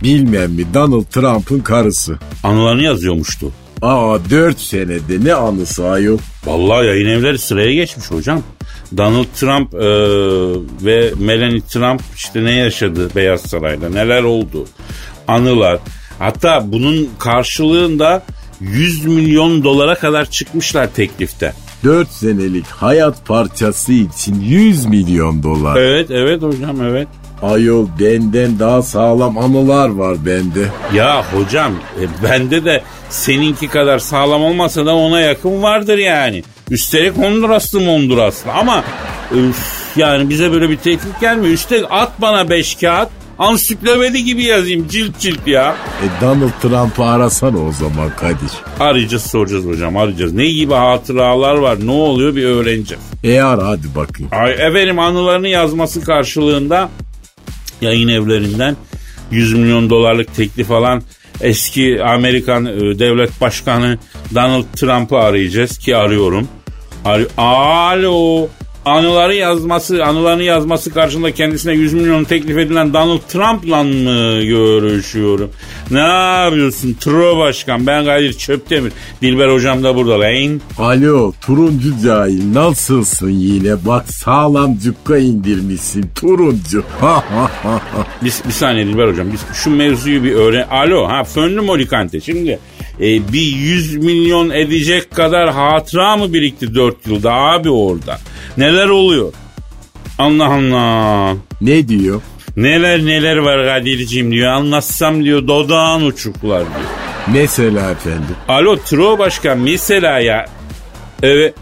Bilmem 0.04 0.52
mi 0.52 0.74
Donald 0.74 1.06
Trump'ın 1.06 1.60
karısı. 1.60 2.18
Anılarını 2.44 2.84
yazıyormuştu. 2.84 3.52
Aa 3.82 4.18
4 4.30 4.60
senede 4.60 5.26
ne 5.26 5.34
anısı 5.34 5.90
ayol. 5.90 6.18
Vallahi 6.46 6.88
yayın 6.88 7.10
evleri 7.10 7.38
sıraya 7.38 7.74
geçmiş 7.74 8.12
hocam. 8.12 8.44
Donald 8.98 9.26
Trump 9.36 9.74
e, 9.74 9.80
ve 10.86 11.14
Melanie 11.20 11.62
Trump 11.62 12.02
işte 12.16 12.44
ne 12.44 12.52
yaşadı 12.52 13.10
Beyaz 13.16 13.42
Saray'da 13.42 13.90
neler 13.90 14.24
oldu 14.24 14.66
anılar. 15.28 15.80
Hatta 16.20 16.72
bunun 16.72 17.10
karşılığında 17.20 18.24
100 18.62 19.06
milyon 19.06 19.64
dolara 19.64 19.96
kadar 19.96 20.26
çıkmışlar 20.26 20.94
teklifte. 20.94 21.54
4 21.84 22.10
senelik 22.10 22.66
hayat 22.66 23.26
parçası 23.26 23.94
için 23.94 24.42
100 24.42 24.86
milyon 24.86 25.44
dolar. 25.44 25.78
Evet 25.78 26.12
evet 26.12 26.42
hocam 26.42 26.82
evet. 26.82 27.08
Ayol 27.42 27.88
benden 28.00 28.60
daha 28.60 28.82
sağlam 28.82 29.38
anılar 29.38 29.90
var 29.90 30.18
bende. 30.26 30.66
Ya 30.94 31.24
hocam 31.34 31.74
e, 31.74 32.24
bende 32.24 32.66
de 32.66 32.82
seninki 33.10 33.68
kadar 33.68 34.00
sağlam 34.00 34.44
olmasa 34.44 34.86
da 34.86 34.96
ona 34.96 35.22
yakın 35.22 35.64
vardır 35.64 35.98
yani. 35.98 36.44
Üstelik 36.72 37.18
Honduraslı 37.18 37.88
Honduraslı 37.88 38.52
ama 38.52 38.84
üf, 39.32 39.80
yani 39.96 40.30
bize 40.30 40.52
böyle 40.52 40.70
bir 40.70 40.78
teklif 40.78 41.20
gelmiyor. 41.22 41.54
Üstelik 41.54 41.86
at 41.90 42.22
bana 42.22 42.50
beş 42.50 42.76
kağıt 42.76 43.10
ansiklopedi 43.40 44.24
gibi 44.24 44.44
yazayım 44.44 44.88
cilt 44.88 45.20
cilt 45.20 45.48
ya. 45.48 45.76
E 46.04 46.22
Donald 46.22 46.52
Trump'ı 46.62 47.04
arasana 47.04 47.58
o 47.58 47.72
zaman 47.72 48.10
Kadir. 48.16 48.52
Arayacağız 48.80 49.24
soracağız 49.24 49.66
hocam 49.66 49.98
arayacağız. 49.98 50.34
Ne 50.34 50.48
gibi 50.48 50.74
hatıralar 50.74 51.56
var 51.56 51.78
ne 51.86 51.92
oluyor 51.92 52.36
bir 52.36 52.44
öğreneceğiz. 52.44 53.04
E 53.24 53.42
ara 53.42 53.68
hadi 53.68 53.96
bakayım. 53.96 54.32
Ay, 54.32 54.52
efendim 54.52 55.00
anılarını 55.00 55.48
yazması 55.48 56.02
karşılığında 56.02 56.90
yayın 57.82 58.08
evlerinden 58.08 58.76
100 59.32 59.54
milyon 59.54 59.90
dolarlık 59.90 60.36
teklif 60.36 60.72
alan 60.72 61.04
eski 61.42 62.04
Amerikan 62.04 62.66
e, 62.66 63.00
devlet 63.00 63.42
başkanı 63.42 63.98
Donald 64.36 64.64
Trump'ı 64.76 65.18
arayacağız 65.18 65.78
ki 65.78 65.96
arıyorum. 65.96 66.48
Ar- 67.04 67.28
Alo. 67.38 68.50
Anıları 68.86 69.36
yazması, 69.36 70.06
anılarını 70.06 70.44
yazması 70.44 70.94
karşında 70.94 71.32
kendisine 71.32 71.74
100 71.74 71.94
milyon 71.94 72.24
teklif 72.24 72.58
edilen 72.58 72.94
Donald 72.94 73.20
Trump'la 73.28 73.84
mı 73.84 74.44
görüşüyorum? 74.44 75.52
Ne 75.92 76.00
yapıyorsun 76.44 76.94
Tro 76.94 77.38
Başkan? 77.38 77.88
Ben 77.88 78.06
Kadir 78.06 78.34
Çöptemir. 78.34 78.92
Dilber 79.22 79.50
Hocam 79.50 79.84
da 79.84 79.96
burada 79.96 80.20
lan. 80.20 80.62
Alo 80.78 81.34
turuncu 81.46 81.94
cahil 82.04 82.54
nasılsın 82.54 83.30
yine 83.30 83.86
bak 83.86 84.14
sağlam 84.14 84.78
cukka 84.78 85.18
indirmişsin 85.18 86.06
turuncu. 86.16 86.84
Bir, 88.22 88.34
bir 88.48 88.54
saniye 88.54 88.86
Dilber 88.86 89.08
hocam. 89.08 89.28
Biz 89.34 89.40
şu 89.54 89.70
mevzuyu 89.70 90.24
bir 90.24 90.34
öğren. 90.34 90.68
Alo 90.72 91.08
ha 91.08 91.24
fönlü 91.24 91.62
molikante. 91.62 92.22
Şimdi 92.22 92.60
e, 93.00 93.34
bir 93.34 93.42
100 93.42 93.96
milyon 93.96 94.50
edecek 94.50 95.12
kadar 95.12 95.50
hatıra 95.54 96.18
mı 96.18 96.34
birikti 96.34 96.76
4 96.76 97.08
yılda 97.08 97.34
abi 97.34 97.70
orada? 97.70 98.20
Neler 98.60 98.88
oluyor? 98.88 99.34
Allah 100.18 100.46
Allah. 100.54 101.36
ne 101.62 101.88
diyor? 101.88 102.22
Neler 102.58 103.06
neler 103.06 103.38
var 103.38 103.66
Kadir'ciğim 103.66 104.32
diyor. 104.32 104.52
Anlatsam 104.52 105.24
diyor 105.24 105.48
dodağın 105.48 106.06
uçuklar 106.06 106.60
diyor. 106.60 106.90
Mesela 107.34 107.92
efendim. 107.92 108.36
Alo 108.48 108.78
Tro 108.78 109.20
Başkan 109.20 109.60
mesela 109.60 110.20
ya. 110.20 110.46
Evet. 111.24 111.54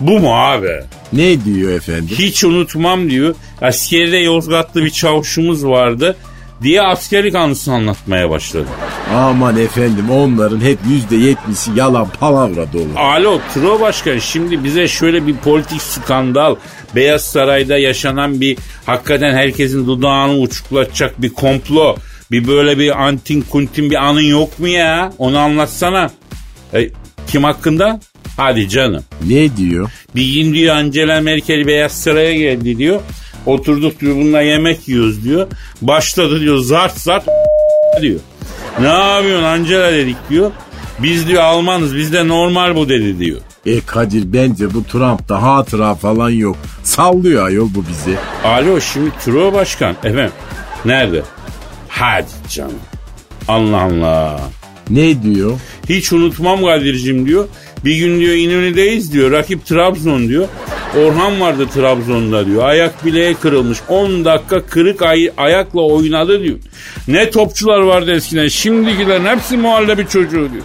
Bu 0.00 0.18
mu 0.18 0.34
abi? 0.34 0.80
Ne 1.12 1.44
diyor 1.44 1.72
efendim? 1.72 2.16
Hiç 2.18 2.44
unutmam 2.44 3.10
diyor. 3.10 3.34
Askerde 3.62 4.16
Yozgatlı 4.16 4.84
bir 4.84 4.90
çavuşumuz 4.90 5.66
vardı 5.66 6.16
diye 6.62 6.82
askerlik 6.82 7.34
anısını 7.34 7.74
anlatmaya 7.74 8.30
başladı. 8.30 8.66
Aman 9.14 9.58
efendim 9.58 10.10
onların 10.10 10.60
hep 10.60 10.78
yüzde 10.88 11.16
yetmişi 11.16 11.70
yalan 11.76 12.08
palavra 12.20 12.72
dolu. 12.72 12.88
Alo 12.96 13.40
Tro 13.54 13.80
Başkan 13.80 14.18
şimdi 14.18 14.64
bize 14.64 14.88
şöyle 14.88 15.26
bir 15.26 15.36
politik 15.36 15.82
skandal 15.82 16.56
Beyaz 16.94 17.22
Saray'da 17.24 17.78
yaşanan 17.78 18.40
bir 18.40 18.58
hakikaten 18.86 19.34
herkesin 19.34 19.86
dudağını 19.86 20.38
uçuklatacak 20.38 21.22
bir 21.22 21.30
komplo 21.30 21.96
bir 22.30 22.46
böyle 22.48 22.78
bir 22.78 23.04
antin 23.04 23.40
kuntin 23.40 23.90
bir 23.90 24.04
anın 24.04 24.20
yok 24.20 24.58
mu 24.58 24.68
ya 24.68 25.12
onu 25.18 25.38
anlatsana. 25.38 26.10
E, 26.74 26.88
kim 27.26 27.44
hakkında? 27.44 28.00
Hadi 28.36 28.68
canım. 28.68 29.04
Ne 29.28 29.56
diyor? 29.56 29.90
Bir 30.16 30.34
gün 30.34 30.54
diyor 30.54 30.76
Angela 30.76 31.20
Merkel 31.20 31.66
Beyaz 31.66 31.92
Saray'a 31.92 32.34
geldi 32.34 32.78
diyor. 32.78 33.00
Oturduk 33.46 34.00
diyor 34.00 34.16
bununla 34.16 34.40
yemek 34.40 34.88
yiyoruz 34.88 35.24
diyor. 35.24 35.46
Başladı 35.82 36.40
diyor 36.40 36.58
zart 36.58 36.98
zart 36.98 37.24
diyor. 38.00 38.20
Ne 38.80 38.86
yapıyorsun 38.86 39.44
Angela 39.44 39.92
dedik 39.92 40.16
diyor. 40.30 40.50
Biz 40.98 41.28
diyor 41.28 41.42
Almanız 41.42 41.96
bizde 41.96 42.28
normal 42.28 42.76
bu 42.76 42.88
dedi 42.88 43.18
diyor. 43.18 43.40
E 43.66 43.80
Kadir 43.80 44.32
bence 44.32 44.74
bu 44.74 44.84
Trump'ta 44.84 45.42
hatıra 45.42 45.94
falan 45.94 46.30
yok. 46.30 46.56
Sallıyor 46.82 47.46
ayol 47.46 47.68
bu 47.74 47.84
bizi. 47.88 48.16
Alo 48.44 48.80
şimdi 48.80 49.10
Turo 49.24 49.52
Başkan 49.52 49.90
efendim 50.04 50.32
nerede? 50.84 51.22
Hadi 51.88 52.26
canım. 52.50 52.72
Allah 53.48 53.80
Allah. 53.82 54.40
Ne 54.90 55.22
diyor? 55.22 55.52
Hiç 55.88 56.12
unutmam 56.12 56.64
Kadir'cim 56.64 57.26
diyor. 57.26 57.48
Bir 57.84 57.96
gün 57.96 58.20
diyor 58.20 58.34
İnönü'deyiz 58.34 59.12
diyor. 59.12 59.30
Rakip 59.30 59.66
Trabzon 59.66 60.28
diyor. 60.28 60.48
Orhan 60.98 61.40
vardı 61.40 61.66
Trabzon'da 61.74 62.46
diyor. 62.46 62.64
Ayak 62.64 63.04
bileğe 63.04 63.34
kırılmış. 63.34 63.78
10 63.88 64.24
dakika 64.24 64.66
kırık 64.66 65.02
ay- 65.02 65.30
ayakla 65.36 65.80
oynadı 65.80 66.42
diyor. 66.42 66.58
Ne 67.08 67.30
topçular 67.30 67.80
vardı 67.80 68.12
eskiden. 68.14 68.48
Şimdikilerin 68.48 69.24
hepsi 69.24 69.56
muhallebi 69.56 70.06
çocuğu 70.08 70.48
diyor. 70.52 70.64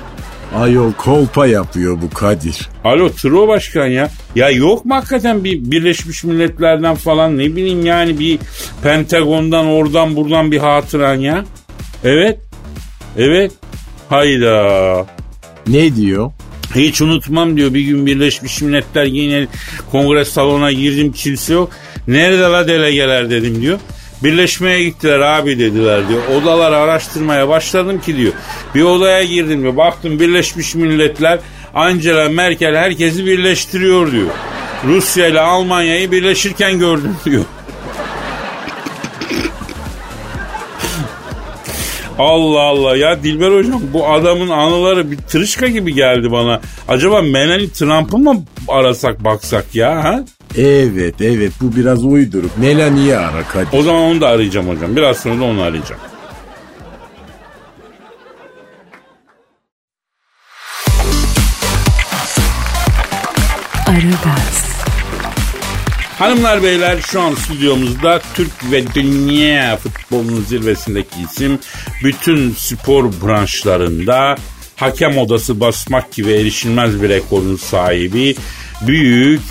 Ayol 0.55 0.93
kolpa 0.93 1.47
yapıyor 1.47 1.97
bu 2.01 2.09
Kadir. 2.09 2.69
Alo 2.83 3.09
Tro 3.09 3.47
Başkan 3.47 3.85
ya. 3.87 4.09
Ya 4.35 4.49
yok 4.49 4.85
mu 4.85 4.95
hakikaten 4.95 5.43
bir 5.43 5.71
Birleşmiş 5.71 6.23
Milletler'den 6.23 6.95
falan 6.95 7.37
ne 7.37 7.45
bileyim 7.55 7.85
yani 7.85 8.19
bir 8.19 8.39
Pentagon'dan 8.83 9.65
oradan 9.65 10.15
buradan 10.15 10.51
bir 10.51 10.57
hatıran 10.57 11.15
ya. 11.15 11.45
Evet. 12.03 12.39
Evet. 13.17 13.51
Hayda. 14.09 15.05
Ne 15.67 15.95
diyor? 15.95 16.31
Hiç 16.75 17.01
unutmam 17.01 17.57
diyor 17.57 17.73
bir 17.73 17.81
gün 17.81 18.05
Birleşmiş 18.05 18.61
Milletler 18.61 19.05
yine 19.05 19.47
kongre 19.91 20.25
salonuna 20.25 20.71
girdim 20.71 21.11
kimse 21.11 21.53
yok. 21.53 21.71
Nerede 22.07 22.41
la 22.41 22.67
delegeler 22.67 23.29
dedim 23.29 23.61
diyor. 23.61 23.79
Birleşmeye 24.23 24.83
gittiler 24.83 25.19
abi 25.19 25.59
dediler 25.59 26.09
diyor. 26.09 26.21
Odaları 26.35 26.77
araştırmaya 26.77 27.49
başladım 27.49 28.01
ki 28.01 28.17
diyor. 28.17 28.33
Bir 28.75 28.81
odaya 28.81 29.23
girdim 29.23 29.61
diyor. 29.61 29.77
Baktım 29.77 30.19
Birleşmiş 30.19 30.75
Milletler 30.75 31.39
Angela 31.73 32.29
Merkel 32.29 32.75
herkesi 32.75 33.25
birleştiriyor 33.25 34.11
diyor. 34.11 34.29
Rusya 34.87 35.27
ile 35.27 35.39
Almanya'yı 35.39 36.11
birleşirken 36.11 36.79
gördüm 36.79 37.15
diyor. 37.25 37.45
Allah 42.19 42.61
Allah 42.61 42.97
ya 42.97 43.23
Dilber 43.23 43.51
hocam 43.51 43.81
bu 43.93 44.07
adamın 44.07 44.49
anıları 44.49 45.11
bir 45.11 45.17
tırışka 45.17 45.67
gibi 45.67 45.93
geldi 45.93 46.31
bana. 46.31 46.61
Acaba 46.87 47.21
Melanie 47.21 47.69
Trump'ı 47.69 48.17
mı 48.17 48.43
arasak 48.67 49.23
baksak 49.23 49.75
ya 49.75 50.03
ha? 50.03 50.23
Evet 50.57 51.21
evet 51.21 51.51
bu 51.61 51.75
biraz 51.75 52.05
uyduruk. 52.05 52.57
Melanie'yi 52.57 53.15
ara 53.17 53.43
Kadir. 53.43 53.77
O 53.77 53.81
zaman 53.81 54.01
onu 54.01 54.21
da 54.21 54.27
arayacağım 54.27 54.67
hocam. 54.69 54.95
Biraz 54.95 55.17
sonra 55.17 55.39
da 55.39 55.43
onu 55.43 55.61
arayacağım. 55.61 56.01
Hanımlar 66.19 66.63
beyler 66.63 66.97
şu 67.11 67.21
an 67.21 67.35
stüdyomuzda 67.35 68.21
Türk 68.33 68.71
ve 68.71 68.93
dünya 68.93 69.77
futbolunun 69.77 70.41
zirvesindeki 70.41 71.21
isim 71.21 71.59
bütün 72.03 72.51
spor 72.51 73.05
branşlarında 73.23 74.35
hakem 74.75 75.17
odası 75.17 75.59
basmak 75.59 76.11
gibi 76.11 76.31
erişilmez 76.31 77.01
bir 77.01 77.09
rekorun 77.09 77.55
sahibi 77.55 78.35
büyük 78.87 79.41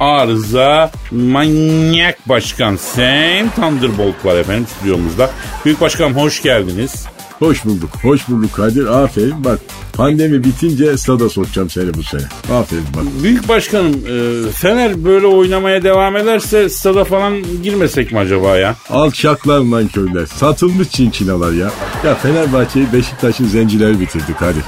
arıza 0.00 0.90
manyak 1.10 2.28
başkan 2.28 2.76
Sam 2.76 3.50
Thunderbolt 3.56 4.24
var 4.24 4.36
efendim 4.36 4.66
stüdyomuzda. 4.76 5.30
Büyük 5.64 5.80
başkanım 5.80 6.14
hoş 6.14 6.42
geldiniz. 6.42 7.06
Hoş 7.38 7.64
bulduk. 7.64 7.90
Hoş 8.02 8.28
bulduk 8.28 8.52
Kadir. 8.52 8.86
Aferin. 8.86 9.44
Bak 9.44 9.58
pandemi 9.92 10.44
bitince 10.44 10.96
stada 10.96 11.28
sokacağım 11.28 11.70
seni 11.70 11.94
bu 11.94 12.02
sene. 12.02 12.22
Aferin 12.52 12.84
bak. 12.96 13.04
Büyük 13.22 13.48
başkanım 13.48 13.94
e, 13.94 14.50
Fener 14.50 15.04
böyle 15.04 15.26
oynamaya 15.26 15.82
devam 15.82 16.16
ederse 16.16 16.68
stada 16.68 17.04
falan 17.04 17.42
girmesek 17.62 18.12
mi 18.12 18.18
acaba 18.18 18.56
ya? 18.56 18.76
Alçaklar 18.90 19.70
nankörler. 19.70 20.26
Satılmış 20.26 20.88
çinçinalar 20.90 21.52
ya. 21.52 21.70
Ya 22.04 22.14
Fenerbahçe'yi 22.14 22.92
Beşiktaş'ın 22.92 23.46
zencileri 23.46 24.00
bitirdi 24.00 24.34
Kadir. 24.38 24.62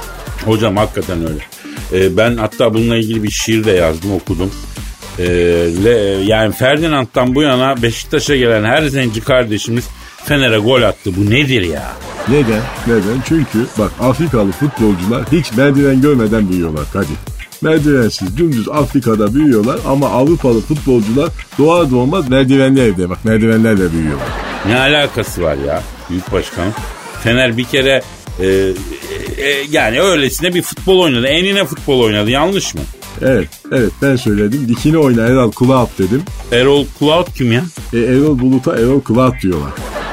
Hocam 0.45 0.77
hakikaten 0.77 1.17
öyle. 1.27 1.39
Ee, 1.93 2.17
ben 2.17 2.37
hatta 2.37 2.73
bununla 2.73 2.97
ilgili 2.97 3.23
bir 3.23 3.31
şiir 3.31 3.63
de 3.63 3.71
yazdım 3.71 4.11
okudum. 4.11 4.51
Ee, 5.19 5.23
le- 5.83 6.23
yani 6.25 6.53
Ferdinand'dan 6.53 7.35
bu 7.35 7.41
yana 7.41 7.81
Beşiktaş'a 7.81 8.35
gelen 8.35 8.63
her 8.63 8.87
zenci 8.87 9.21
kardeşimiz 9.21 9.85
Fener'e 10.29 10.57
gol 10.57 10.81
attı. 10.81 11.11
Bu 11.17 11.29
nedir 11.29 11.61
ya? 11.61 11.91
Neden? 12.27 12.61
Neden? 12.87 13.21
Çünkü 13.27 13.65
bak 13.77 13.91
Afrikalı 13.99 14.51
futbolcular 14.51 15.23
hiç 15.31 15.53
merdiven 15.53 16.01
görmeden 16.01 16.49
büyüyorlar 16.49 16.85
Kadir. 16.93 17.17
Merdivensiz 17.61 18.37
dümdüz 18.37 18.69
Afrika'da 18.69 19.33
büyüyorlar 19.33 19.79
ama 19.87 20.09
Avrupalı 20.09 20.61
futbolcular 20.61 21.29
doğar 21.57 21.91
doğmaz 21.91 22.29
merdivenli 22.29 22.81
evde 22.81 23.09
bak 23.09 23.25
merdivenlerle 23.25 23.91
büyüyorlar. 23.91 24.27
Ne 24.67 24.79
alakası 24.79 25.41
var 25.41 25.57
ya 25.67 25.83
Büyük 26.09 26.31
Başkanım? 26.31 26.73
Fener 27.23 27.57
bir 27.57 27.63
kere 27.63 28.01
e, 28.39 28.45
e, 28.47 28.73
yani 29.71 30.01
öylesine 30.01 30.53
bir 30.53 30.61
futbol 30.61 30.99
oynadı. 30.99 31.27
Enine 31.27 31.65
futbol 31.65 31.99
oynadı. 31.99 32.31
Yanlış 32.31 32.73
mı? 32.75 32.81
Evet, 33.21 33.49
evet 33.71 33.91
ben 34.01 34.15
söyledim. 34.15 34.67
Dikini 34.67 34.97
oyna 34.97 35.21
Erol 35.21 35.51
Cloud 35.59 35.89
dedim. 35.99 36.23
Erol 36.51 36.85
Cloud 36.99 37.27
kim 37.37 37.51
ya? 37.51 37.63
E, 37.93 37.97
Erol 37.97 38.39
Bulut'a 38.39 38.75
Erol 38.75 39.01
Cloud 39.07 39.41
diyorlar. 39.41 39.71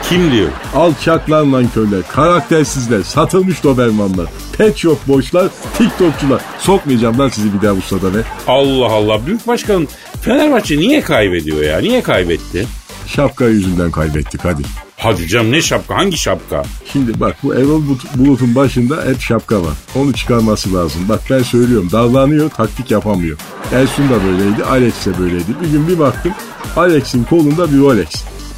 Kim 0.09 0.33
diyor? 0.33 0.49
Alçaklar 0.75 1.53
nankörler, 1.53 2.01
karaktersizler, 2.13 3.03
satılmış 3.03 3.65
dobermanlar, 3.65 4.27
pet 4.59 4.77
shop 4.77 5.09
boşlar, 5.09 5.49
tiktokçular. 5.79 6.43
Sokmayacağım 6.59 7.19
lan 7.19 7.29
sizi 7.29 7.49
bir 7.55 7.63
daha 7.67 7.77
bu 7.77 7.81
stada 7.83 8.15
be. 8.15 8.19
Allah 8.47 8.87
Allah. 8.93 9.27
Büyük 9.27 9.47
Başkanım 9.47 9.87
Fenerbahçe 10.21 10.77
niye 10.79 11.01
kaybediyor 11.01 11.63
ya? 11.63 11.79
Niye 11.79 12.03
kaybetti? 12.03 12.67
Şapka 13.07 13.45
yüzünden 13.49 13.91
kaybettik 13.91 14.45
hadi. 14.45 14.63
Hadi 14.97 15.29
canım 15.29 15.53
ne 15.53 15.63
şapka? 15.63 15.95
Hangi 15.97 16.17
şapka? 16.19 16.63
Şimdi 16.93 17.21
bak 17.21 17.37
bu 17.43 17.55
Erol 17.55 17.83
Bulut- 17.83 18.15
Bulut'un 18.19 18.55
başında 18.55 19.05
hep 19.05 19.21
şapka 19.21 19.63
var. 19.63 19.73
Onu 19.95 20.13
çıkarması 20.13 20.75
lazım. 20.75 21.01
Bak 21.09 21.21
ben 21.31 21.43
söylüyorum 21.43 21.89
davranıyor 21.93 22.51
taktik 22.51 22.91
yapamıyor. 22.91 23.39
Ersun 23.73 24.05
da 24.09 24.25
böyleydi 24.25 24.65
Alex 24.65 25.07
de 25.07 25.19
böyleydi. 25.19 25.47
Bir 25.63 25.69
gün 25.71 25.89
bir 25.89 25.99
baktım 25.99 26.33
Alex'in 26.77 27.25
kolunda 27.25 27.73
bir 27.73 27.79
Rolex. 27.79 28.09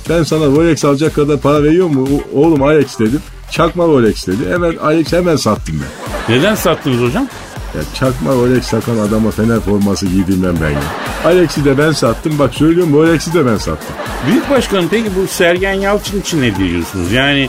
Ben 0.09 0.23
sana 0.23 0.47
Rolex 0.47 0.85
alacak 0.85 1.15
kadar 1.15 1.41
para 1.41 1.63
veriyor 1.63 1.87
mu? 1.87 2.09
Oğlum 2.35 2.63
Alex 2.63 2.99
dedim. 2.99 3.21
Çakma 3.51 3.85
Rolex 3.85 4.27
dedi. 4.27 4.51
Hemen 4.51 4.77
Alex 4.77 5.13
hemen 5.13 5.37
sattım 5.37 5.83
ben. 5.83 6.35
Neden 6.37 6.55
sattınız 6.55 7.01
hocam? 7.01 7.29
Ya 7.75 7.81
çakma 7.95 8.33
Rolex 8.33 8.71
takan 8.71 8.99
adama 8.99 9.31
Fener 9.31 9.61
forması 9.61 10.07
giydirmem 10.07 10.55
ben 10.63 10.71
ya. 10.71 10.81
Alex'i 11.25 11.65
de 11.65 11.79
ben 11.79 11.93
sattım. 11.93 12.39
Bak 12.39 12.55
söylüyorum 12.55 12.93
Rolex'i 12.95 13.35
de 13.35 13.47
ben 13.47 13.57
sattım. 13.57 13.97
Büyük 14.27 14.51
Başkanım 14.51 14.89
peki 14.91 15.11
bu 15.17 15.27
Sergen 15.27 15.73
Yalçın 15.73 16.21
için 16.21 16.43
ne 16.43 16.57
diyorsunuz? 16.57 17.13
Yani 17.13 17.49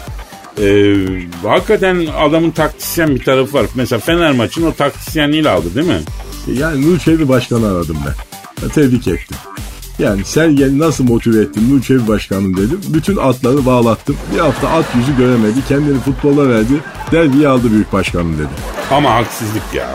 e, 0.62 0.96
hakikaten 1.44 2.06
adamın 2.20 2.52
taktisyen 2.52 3.16
bir 3.16 3.24
tarafı 3.24 3.54
var. 3.54 3.66
Mesela 3.76 4.00
Fener 4.00 4.32
maçını 4.32 4.68
o 4.68 4.74
taktisyenliğiyle 4.74 5.50
aldı 5.50 5.76
değil 5.76 5.88
mi? 5.88 6.00
Yani 6.48 6.92
Nur 6.92 7.00
Çevi 7.00 7.30
Başkanı 7.30 7.68
aradım 7.68 7.98
ben. 8.06 8.70
Tebrik 8.70 9.08
ettim. 9.08 9.38
Yani 10.00 10.26
Sergen'i 10.26 10.80
nasıl 10.80 11.04
motive 11.04 11.42
ettim 11.42 11.64
Nur 11.70 11.82
Çevi 11.82 12.08
Başkanım 12.08 12.58
dedim. 12.58 12.82
Bütün 12.88 13.18
atları 13.18 13.66
bağlattım. 13.66 14.18
Bir 14.34 14.40
hafta 14.40 14.70
at 14.70 14.86
yüzü 14.96 15.18
göremedi. 15.18 15.60
Kendini 15.68 16.00
futbola 16.00 16.50
verdi. 16.50 16.74
Derbiyi 17.12 17.48
aldı 17.48 17.72
büyük 17.72 17.94
başkanım 17.94 18.38
dedi. 18.38 18.48
Ama 18.92 19.16
haksızlık 19.16 19.64
ya. 19.74 19.88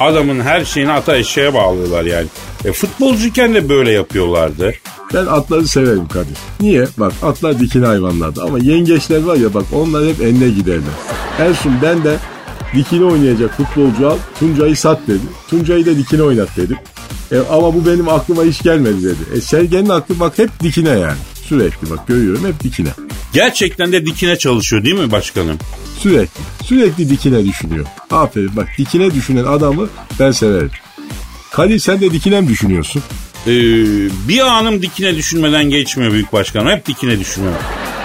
Adamın 0.00 0.40
her 0.40 0.64
şeyini 0.64 0.92
ata 0.92 1.16
eşeğe 1.16 1.54
bağlıyorlar 1.54 2.04
yani. 2.04 2.26
E, 2.64 2.72
futbolcuyken 2.72 3.54
de 3.54 3.68
böyle 3.68 3.92
yapıyorlardı. 3.92 4.72
Ben 5.14 5.26
atları 5.26 5.68
severim 5.68 6.08
Kadir. 6.08 6.36
Niye? 6.60 6.86
Bak 6.96 7.12
atlar 7.22 7.58
dikine 7.58 7.86
hayvanlardı 7.86 8.42
ama 8.42 8.58
yengeçler 8.58 9.22
var 9.22 9.36
ya 9.36 9.54
bak 9.54 9.64
onlar 9.72 10.08
hep 10.08 10.20
enine 10.20 10.48
giderler. 10.48 10.94
Ersun 11.38 11.72
ben 11.82 12.04
de 12.04 12.16
dikine 12.74 13.04
oynayacak 13.04 13.56
futbolcu 13.56 14.08
al 14.08 14.16
Tuncay'ı 14.38 14.76
sat 14.76 15.00
dedi. 15.08 15.24
Tuncay'ı 15.50 15.86
da 15.86 15.96
dikine 15.96 16.22
oynat 16.22 16.56
dedim. 16.56 16.76
E, 17.32 17.38
ama 17.50 17.74
bu 17.74 17.86
benim 17.86 18.08
aklıma 18.08 18.42
hiç 18.42 18.62
gelmedi 18.62 19.02
dedi. 19.02 19.36
E 19.36 19.40
Sergen'in 19.40 19.88
aklı 19.88 20.20
bak 20.20 20.38
hep 20.38 20.60
dikine 20.60 20.88
yani. 20.88 21.18
Sürekli 21.46 21.90
bak 21.90 22.06
görüyorum 22.06 22.46
hep 22.46 22.62
dikine. 22.62 22.88
Gerçekten 23.32 23.92
de 23.92 24.06
dikine 24.06 24.38
çalışıyor 24.38 24.84
değil 24.84 24.98
mi 24.98 25.12
başkanım? 25.12 25.58
Sürekli. 25.98 26.40
Sürekli 26.64 27.08
dikine 27.10 27.44
düşünüyor. 27.44 27.86
Aferin 28.10 28.56
bak 28.56 28.68
dikine 28.78 29.14
düşünen 29.14 29.44
adamı 29.44 29.88
ben 30.20 30.30
severim. 30.30 30.70
Kadir 31.52 31.78
sen 31.78 32.00
de 32.00 32.12
dikine 32.12 32.40
mi 32.40 32.48
düşünüyorsun? 32.48 33.02
Ee, 33.46 33.50
bir 34.28 34.40
anım 34.40 34.82
dikine 34.82 35.16
düşünmeden 35.16 35.70
geçmiyor 35.70 36.12
büyük 36.12 36.32
başkanım. 36.32 36.68
Hep 36.68 36.86
dikine 36.86 37.20
düşünüyor. 37.20 37.52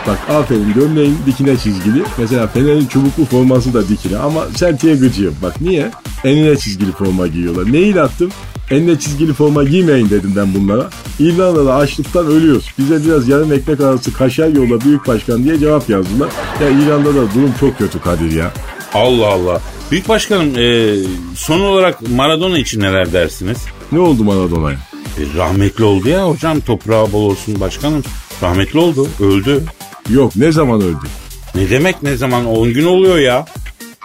Bak 0.07 0.19
aferin 0.29 0.73
gömleğin 0.73 1.17
dikine 1.25 1.57
çizgili. 1.57 2.03
Mesela 2.17 2.47
Fener'in 2.47 2.85
çubuklu 2.85 3.25
forması 3.25 3.73
da 3.73 3.89
dikine 3.89 4.17
ama 4.17 4.45
Celtic'e 4.55 4.95
gıcığım. 4.95 5.35
Bak 5.41 5.61
niye? 5.61 5.91
Enine 6.23 6.57
çizgili 6.57 6.91
forma 6.91 7.27
giyiyorlar. 7.27 7.73
Neyi 7.73 8.01
attım? 8.01 8.31
Enine 8.71 8.99
çizgili 8.99 9.33
forma 9.33 9.63
giymeyin 9.63 10.09
dedim 10.09 10.33
ben 10.35 10.53
bunlara. 10.53 10.89
İrlanda'da 11.19 11.75
açlıktan 11.75 12.27
ölüyoruz. 12.27 12.69
Bize 12.79 13.05
biraz 13.05 13.27
yarım 13.27 13.53
ekmek 13.53 13.81
arası 13.81 14.13
kaşar 14.13 14.47
yolla 14.47 14.81
büyük 14.81 15.07
başkan 15.07 15.43
diye 15.43 15.59
cevap 15.59 15.89
yazdılar. 15.89 16.29
Ya 16.61 16.69
İrlanda'da 16.69 17.33
durum 17.33 17.53
çok 17.59 17.77
kötü 17.77 18.01
Kadir 18.01 18.31
ya. 18.31 18.51
Allah 18.93 19.27
Allah. 19.27 19.61
Büyük 19.91 20.09
başkanım 20.09 20.57
e, 20.57 20.95
son 21.35 21.59
olarak 21.59 22.09
Maradona 22.09 22.59
için 22.59 22.81
neler 22.81 23.13
dersiniz? 23.13 23.57
Ne 23.91 23.99
oldu 23.99 24.23
Maradona'ya? 24.23 24.77
E, 25.17 25.37
rahmetli 25.37 25.83
oldu 25.83 26.09
ya 26.09 26.29
hocam 26.29 26.59
toprağı 26.59 27.11
bol 27.11 27.23
olsun 27.23 27.59
başkanım. 27.59 28.03
Rahmetli 28.43 28.79
oldu 28.79 29.07
öldü. 29.19 29.63
Yok 30.09 30.35
ne 30.35 30.51
zaman 30.51 30.81
öldü? 30.81 31.07
Ne 31.55 31.69
demek 31.69 32.03
ne 32.03 32.17
zaman 32.17 32.45
10 32.45 32.73
gün 32.73 32.85
oluyor 32.85 33.17
ya. 33.17 33.45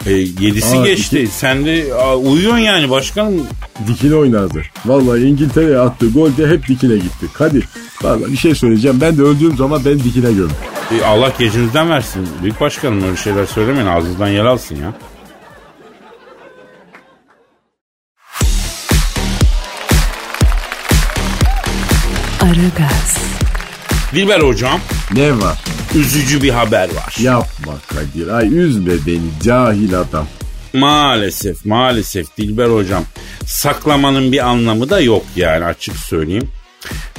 E, 0.07 0.13
yedisi 0.13 0.77
Aa, 0.79 0.85
geçti. 0.87 1.21
iki- 1.23 1.33
Sen 1.33 1.65
de 1.65 1.95
aa, 1.95 2.17
uyuyorsun 2.17 2.59
yani 2.59 2.91
başkanım. 2.91 3.47
Dikine 3.89 4.15
oynardı. 4.15 4.63
Vallahi 4.87 5.21
İngiltere'ye 5.23 5.79
attığı 5.79 6.09
gol 6.11 6.37
de 6.37 6.47
hep 6.49 6.69
dikine 6.69 6.95
gitti. 6.95 7.27
Kadir 7.35 7.65
vallahi 8.03 8.33
bir 8.33 8.37
şey 8.37 8.55
söyleyeceğim. 8.55 8.99
Ben 9.01 9.19
de 9.19 9.23
öldüğüm 9.23 9.57
zaman 9.57 9.83
ben 9.85 9.99
dikine 9.99 10.33
gömdüm. 10.33 10.57
E, 11.01 11.05
Allah 11.05 11.33
gecinizden 11.39 11.91
versin. 11.91 12.29
Büyük 12.43 12.61
başkanım 12.61 13.03
öyle 13.05 13.17
şeyler 13.17 13.47
söylemeyin 13.47 13.87
ağzınızdan 13.87 14.29
yer 14.29 14.45
alsın 14.45 14.77
ya. 14.77 14.95
Dilber 24.15 24.41
hocam 24.41 24.81
Ne 25.15 25.39
var? 25.39 25.59
üzücü 25.95 26.43
bir 26.43 26.51
haber 26.51 26.89
var. 26.95 27.17
Yapma 27.21 27.73
Kadir. 27.87 28.29
Ay 28.29 28.59
üzme 28.59 28.93
beni 29.07 29.31
cahil 29.43 30.01
adam. 30.01 30.27
Maalesef 30.73 31.65
maalesef 31.67 32.37
Dilber 32.37 32.67
hocam 32.69 33.05
saklamanın 33.47 34.33
bir 34.33 34.49
anlamı 34.49 34.91
da 34.91 35.01
yok 35.01 35.25
yani 35.37 35.65
açık 35.65 35.97
söyleyeyim. 35.97 36.49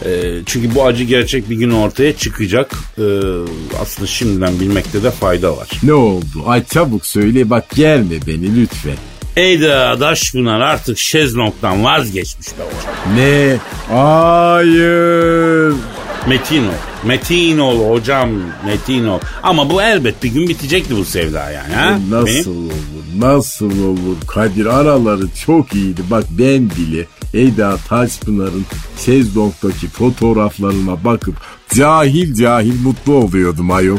E, 0.06 0.10
çünkü 0.46 0.76
bu 0.76 0.86
acı 0.86 1.04
gerçek 1.04 1.50
bir 1.50 1.56
gün 1.56 1.72
ortaya 1.72 2.18
çıkacak. 2.18 2.72
E, 2.98 3.04
aslında 3.82 4.08
şimdiden 4.08 4.60
bilmekte 4.60 5.04
de 5.04 5.12
fayda 5.12 5.58
var. 5.58 5.70
Ne 5.84 5.94
oldu? 5.94 6.44
Ay 6.46 6.64
çabuk 6.66 7.06
söyle 7.06 7.50
bak 7.50 7.70
gelme 7.76 8.16
beni 8.28 8.62
lütfen. 8.62 8.98
Eyda 9.36 10.00
Daşpınar 10.00 10.62
artık 10.62 10.98
şezlongdan 10.98 11.84
vazgeçmiş 11.84 12.48
be 12.48 12.64
hocam. 12.64 13.16
Ne? 13.18 13.58
Hayır. 13.96 15.74
Metin 16.28 16.64
ol. 16.68 16.72
Metin 17.06 17.58
ol 17.58 17.90
hocam. 17.92 18.30
Metin 18.66 19.08
ol. 19.08 19.20
Ama 19.44 19.70
bu 19.70 19.82
elbet 19.82 20.24
bir 20.24 20.30
gün 20.30 20.48
bitecekti 20.48 20.98
bu 20.98 21.06
sevda 21.06 21.52
yani. 21.52 21.74
Ha? 21.74 21.98
Nasıl 22.10 22.26
Benim- 22.28 22.66
olur? 22.66 22.74
Nasıl 23.20 23.84
olur? 23.84 24.16
Kadir 24.28 24.66
araları 24.66 25.24
çok 25.46 25.74
iyiydi. 25.76 26.02
Bak 26.12 26.24
ben 26.30 26.70
bile 26.70 27.06
Eda 27.34 27.78
Taşpınar'ın 27.90 28.66
Şezlong'daki 29.06 29.88
fotoğraflarına 29.88 31.04
bakıp 31.04 31.36
cahil 31.76 32.34
cahil 32.36 32.82
mutlu 32.84 33.14
oluyordum 33.14 33.72
ayol. 33.72 33.98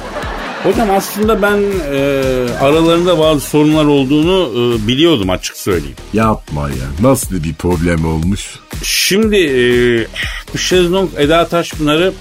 Hocam 0.64 0.90
aslında 0.90 1.42
ben 1.42 1.58
e, 1.92 2.22
aralarında 2.60 3.18
bazı 3.18 3.40
sorunlar 3.40 3.84
olduğunu 3.84 4.50
e, 4.52 4.86
biliyordum 4.88 5.30
açık 5.30 5.56
söyleyeyim. 5.56 5.96
Yapma 6.12 6.68
ya. 6.68 6.86
Nasıl 7.10 7.44
bir 7.44 7.54
problem 7.54 8.06
olmuş? 8.06 8.40
Şimdi 8.82 9.36
e, 9.36 10.58
şezlong 10.58 11.10
Eda 11.16 11.48
Taşpınar'ı 11.48 12.12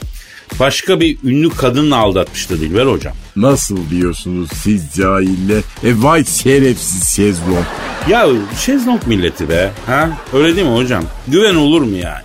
başka 0.59 0.99
bir 0.99 1.17
ünlü 1.23 1.49
kadınla 1.49 1.97
aldatmıştı 1.97 2.61
Dilber 2.61 2.85
hocam. 2.85 3.13
Nasıl 3.35 3.89
diyorsunuz 3.89 4.49
siz 4.63 4.93
cahille? 4.97 5.57
E 5.83 6.03
vay 6.03 6.25
şerefsiz 6.25 7.07
Şezlong. 7.15 7.65
Ya 8.09 8.27
şezlong 8.65 9.07
milleti 9.07 9.49
be. 9.49 9.71
Ha? 9.85 10.09
Öyle 10.33 10.55
değil 10.55 10.67
mi 10.67 10.75
hocam? 10.75 11.03
Güven 11.27 11.55
olur 11.55 11.81
mu 11.81 11.95
yani? 11.97 12.23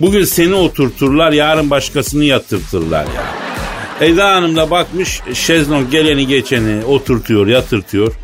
Bugün 0.00 0.24
seni 0.24 0.54
oturturlar 0.54 1.32
yarın 1.32 1.70
başkasını 1.70 2.24
yatırtırlar 2.24 3.04
ya. 3.04 3.24
Eda 4.00 4.34
Hanım 4.34 4.56
da 4.56 4.70
bakmış 4.70 5.20
şezlong 5.34 5.90
geleni 5.90 6.26
geçeni 6.26 6.84
oturtuyor 6.84 7.46
yatırtıyor. 7.46 8.14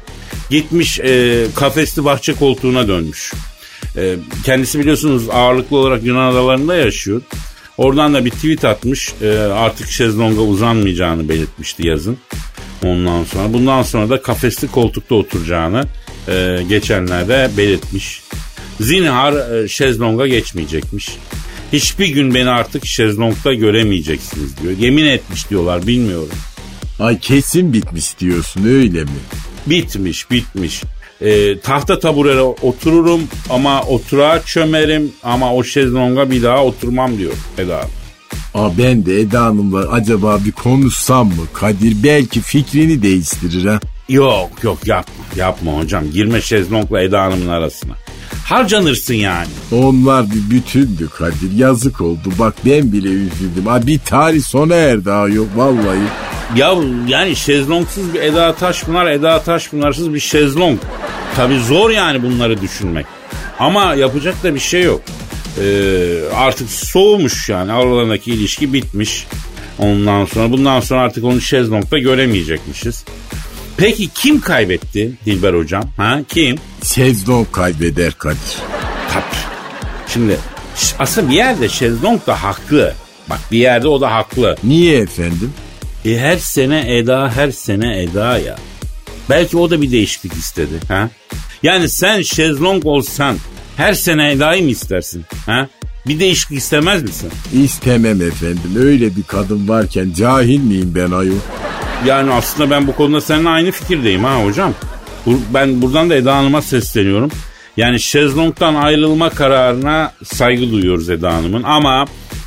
Gitmiş 0.50 1.00
e, 1.00 1.44
kafesli 1.54 2.04
bahçe 2.04 2.32
koltuğuna 2.32 2.88
dönmüş. 2.88 3.32
E, 3.96 4.16
kendisi 4.44 4.78
biliyorsunuz 4.78 5.28
ağırlıklı 5.30 5.76
olarak 5.76 6.04
Yunan 6.04 6.30
adalarında 6.30 6.74
yaşıyor. 6.74 7.22
Oradan 7.78 8.14
da 8.14 8.24
bir 8.24 8.30
tweet 8.30 8.64
atmış. 8.64 9.14
E, 9.22 9.38
artık 9.38 9.88
şezlonga 9.88 10.40
uzanmayacağını 10.40 11.28
belirtmişti 11.28 11.86
yazın. 11.86 12.18
Ondan 12.84 13.24
sonra 13.24 13.52
bundan 13.52 13.82
sonra 13.82 14.10
da 14.10 14.22
kafesli 14.22 14.68
koltukta 14.68 15.14
oturacağını 15.14 15.84
e, 16.28 16.58
geçenlerde 16.68 17.50
belirtmiş. 17.56 18.22
Zinhar 18.80 19.62
e, 19.62 19.68
şezlonga 19.68 20.26
geçmeyecekmiş. 20.26 21.08
Hiçbir 21.74 22.08
gün 22.08 22.34
beni 22.34 22.50
artık 22.50 22.86
şezlongda 22.86 23.54
göremeyeceksiniz 23.54 24.62
diyor. 24.62 24.78
Yemin 24.78 25.04
etmiş 25.04 25.50
diyorlar 25.50 25.86
bilmiyorum. 25.86 26.36
Ay 27.00 27.18
kesin 27.18 27.72
bitmiş 27.72 28.18
diyorsun 28.18 28.64
öyle 28.64 29.04
mi? 29.04 29.10
Bitmiş 29.66 30.30
bitmiş. 30.30 30.82
E, 31.20 31.58
tahta 31.58 31.98
taburere 31.98 32.40
otururum 32.40 33.22
ama 33.50 33.82
oturağa 33.82 34.42
çömerim 34.42 35.12
ama 35.22 35.54
o 35.54 35.64
şezlonga 35.64 36.30
bir 36.30 36.42
daha 36.42 36.64
oturmam 36.64 37.18
diyor 37.18 37.32
Eda. 37.58 37.76
Hanım. 37.76 37.90
Aa 38.54 38.78
ben 38.78 39.06
de 39.06 39.20
Eda 39.20 39.44
Hanım'la 39.44 39.78
acaba 39.78 40.38
bir 40.44 40.52
konuşsam 40.52 41.26
mı? 41.26 41.46
Kadir 41.52 41.96
belki 42.02 42.40
fikrini 42.40 43.02
değiştirir 43.02 43.64
ha. 43.64 43.80
Yok 44.08 44.50
yok 44.62 44.86
yapma 44.86 45.24
yapma 45.36 45.72
hocam 45.72 46.10
girme 46.10 46.40
şezlongla 46.40 47.02
Eda 47.02 47.22
Hanım'ın 47.22 47.48
arasına. 47.48 48.03
Harcanırsın 48.44 49.14
yani. 49.14 49.48
Onlar 49.72 50.26
bir 50.30 50.50
bütündü 50.56 51.08
Kadir 51.18 51.52
yazık 51.56 52.00
oldu. 52.00 52.32
Bak 52.38 52.54
ben 52.66 52.92
bile 52.92 53.08
üzüldüm. 53.08 53.66
Ha 53.66 53.86
bir 53.86 53.98
tarih 53.98 54.42
sona 54.42 54.74
erdi 54.74 55.10
ha 55.10 55.28
yok 55.28 55.48
vallahi. 55.56 55.98
Ya 56.56 56.74
yani 57.08 57.36
şezlongsuz 57.36 58.14
bir 58.14 58.20
Eda 58.20 58.54
Taşpınar, 58.54 59.06
Eda 59.06 59.42
Taşpınar'sız 59.42 60.14
bir 60.14 60.20
şezlong. 60.20 60.78
Tabi 61.36 61.58
zor 61.58 61.90
yani 61.90 62.22
bunları 62.22 62.60
düşünmek. 62.60 63.06
Ama 63.58 63.94
yapacak 63.94 64.42
da 64.42 64.54
bir 64.54 64.60
şey 64.60 64.82
yok. 64.82 65.00
Ee, 65.60 66.18
artık 66.34 66.70
soğumuş 66.70 67.48
yani 67.48 67.72
aralarındaki 67.72 68.30
ilişki 68.30 68.72
bitmiş. 68.72 69.26
Ondan 69.78 70.24
sonra 70.24 70.52
bundan 70.52 70.80
sonra 70.80 71.00
artık 71.00 71.24
onu 71.24 71.40
şezlongda 71.40 71.98
göremeyecekmişiz. 71.98 73.04
Peki 73.76 74.08
kim 74.14 74.40
kaybetti 74.40 75.12
Dilber 75.26 75.54
hocam? 75.54 75.84
Ha 75.96 76.20
kim? 76.28 76.56
Şezlong 76.82 77.46
kaybeder 77.52 78.12
Kadir. 78.12 78.58
Tabii. 79.12 79.24
Şimdi 80.08 80.38
aslında 80.98 81.30
bir 81.30 81.34
yerde 81.34 81.68
şezlong 81.68 82.26
da 82.26 82.42
haklı. 82.42 82.94
Bak 83.30 83.40
bir 83.52 83.58
yerde 83.58 83.88
o 83.88 84.00
da 84.00 84.12
haklı. 84.14 84.56
Niye 84.64 84.98
efendim? 84.98 85.52
E 86.04 86.18
her 86.18 86.36
sene 86.36 86.96
Eda 86.98 87.32
her 87.36 87.50
sene 87.50 88.02
Eda 88.02 88.38
ya. 88.38 88.56
Belki 89.30 89.56
o 89.56 89.70
da 89.70 89.82
bir 89.82 89.92
değişiklik 89.92 90.32
istedi. 90.32 90.80
Ha? 90.88 91.10
Yani 91.62 91.88
sen 91.88 92.22
şezlong 92.22 92.86
olsan 92.86 93.36
her 93.76 93.94
sene 93.94 94.32
Eda'yı 94.32 94.62
mı 94.64 94.70
istersin? 94.70 95.24
Ha? 95.46 95.68
Bir 96.06 96.20
değişiklik 96.20 96.58
istemez 96.58 97.02
misin? 97.02 97.30
İstemem 97.62 98.22
efendim. 98.22 98.70
Öyle 98.78 99.16
bir 99.16 99.22
kadın 99.22 99.68
varken 99.68 100.12
cahil 100.16 100.60
miyim 100.60 100.92
ben 100.94 101.10
ayol? 101.10 101.34
Yani 102.06 102.32
aslında 102.32 102.70
ben 102.70 102.86
bu 102.86 102.96
konuda 102.96 103.20
seninle 103.20 103.48
aynı 103.48 103.70
fikirdeyim 103.70 104.24
ha 104.24 104.44
hocam. 104.44 104.74
Ben 105.26 105.82
buradan 105.82 106.10
da 106.10 106.14
Eda 106.14 106.36
Hanım'a 106.36 106.62
sesleniyorum. 106.62 107.30
Yani 107.76 108.00
şezlongdan 108.00 108.74
ayrılma 108.74 109.30
kararına 109.30 110.12
saygı 110.24 110.70
duyuyoruz 110.72 111.10
Eda 111.10 111.34
Hanım'ın 111.34 111.62
ama 111.62 112.04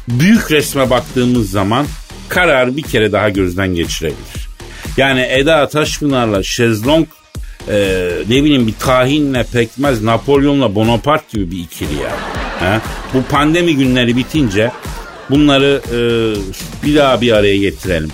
büyük 0.07 0.51
resme 0.51 0.89
baktığımız 0.89 1.51
zaman 1.51 1.85
karar 2.29 2.77
bir 2.77 2.81
kere 2.81 3.11
daha 3.11 3.29
gözden 3.29 3.75
geçirebilir. 3.75 4.47
Yani 4.97 5.21
Eda 5.21 5.67
Taşpınar'la 5.67 6.43
şezlong 6.43 7.07
e, 7.69 8.09
ne 8.29 8.43
bileyim 8.43 8.67
bir 8.67 8.73
tahinle 8.73 9.45
pekmez 9.53 10.03
Napolyon'la 10.03 10.75
Bonaparte 10.75 11.25
gibi 11.37 11.51
bir 11.51 11.59
ikili 11.59 11.95
ya. 11.95 12.11
Ha? 12.59 12.81
Bu 13.13 13.23
pandemi 13.23 13.75
günleri 13.75 14.17
bitince 14.17 14.71
bunları 15.29 15.81
e, 15.91 15.97
bir 16.85 16.95
daha 16.95 17.21
bir 17.21 17.31
araya 17.31 17.57
getirelim. 17.57 18.09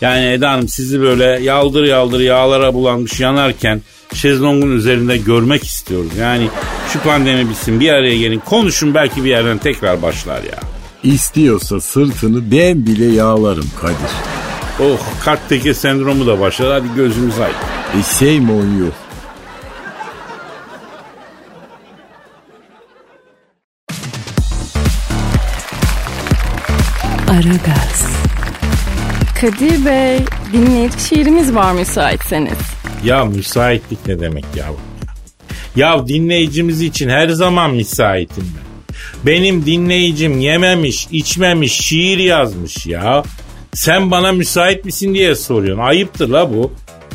Yani 0.00 0.26
Eda 0.26 0.50
Hanım 0.50 0.68
sizi 0.68 1.00
böyle 1.00 1.24
yaldır 1.24 1.84
yaldır 1.84 2.20
yağlara 2.20 2.74
bulanmış 2.74 3.20
yanarken 3.20 3.82
şezlongun 4.14 4.76
üzerinde 4.76 5.16
görmek 5.16 5.64
istiyoruz. 5.64 6.16
Yani 6.20 6.48
şu 6.92 7.00
pandemi 7.00 7.50
bitsin 7.50 7.80
bir 7.80 7.90
araya 7.92 8.18
gelin 8.18 8.38
konuşun 8.38 8.94
belki 8.94 9.24
bir 9.24 9.30
yerden 9.30 9.58
tekrar 9.58 10.02
başlar 10.02 10.42
ya. 10.42 10.58
İstiyorsa 11.02 11.80
sırtını 11.80 12.50
ben 12.52 12.86
bile 12.86 13.04
yağlarım 13.04 13.70
Kadir. 13.80 14.10
Oh 14.80 15.00
kart 15.24 15.48
teke 15.48 15.74
sendromu 15.74 16.26
da 16.26 16.40
başladı 16.40 16.72
hadi 16.72 16.86
gözümüz 16.96 17.38
aydın. 17.38 17.56
E 18.00 18.18
şey 18.18 18.40
mi 18.40 18.52
on 18.52 18.84
yok? 18.84 18.94
Aragaz, 27.28 28.23
Kadir 29.44 29.84
Bey 29.84 30.18
dinleyici 30.52 31.00
şiirimiz 31.08 31.54
var 31.54 31.72
müsaitseniz. 31.72 32.58
Ya 33.04 33.24
müsaitlik 33.24 34.06
ne 34.06 34.20
demek 34.20 34.44
ya? 34.56 34.66
Ya 35.76 36.08
dinleyicimiz 36.08 36.82
için 36.82 37.08
her 37.08 37.28
zaman 37.28 37.70
müsaitim 37.70 38.52
ben. 38.56 38.96
Benim 39.26 39.66
dinleyicim 39.66 40.40
yememiş, 40.40 41.08
içmemiş, 41.10 41.72
şiir 41.72 42.18
yazmış 42.18 42.86
ya. 42.86 43.22
Sen 43.74 44.10
bana 44.10 44.32
müsait 44.32 44.84
misin 44.84 45.14
diye 45.14 45.34
soruyorsun. 45.34 45.82
Ayıptır 45.82 46.28
la 46.28 46.54
bu. 46.54 46.72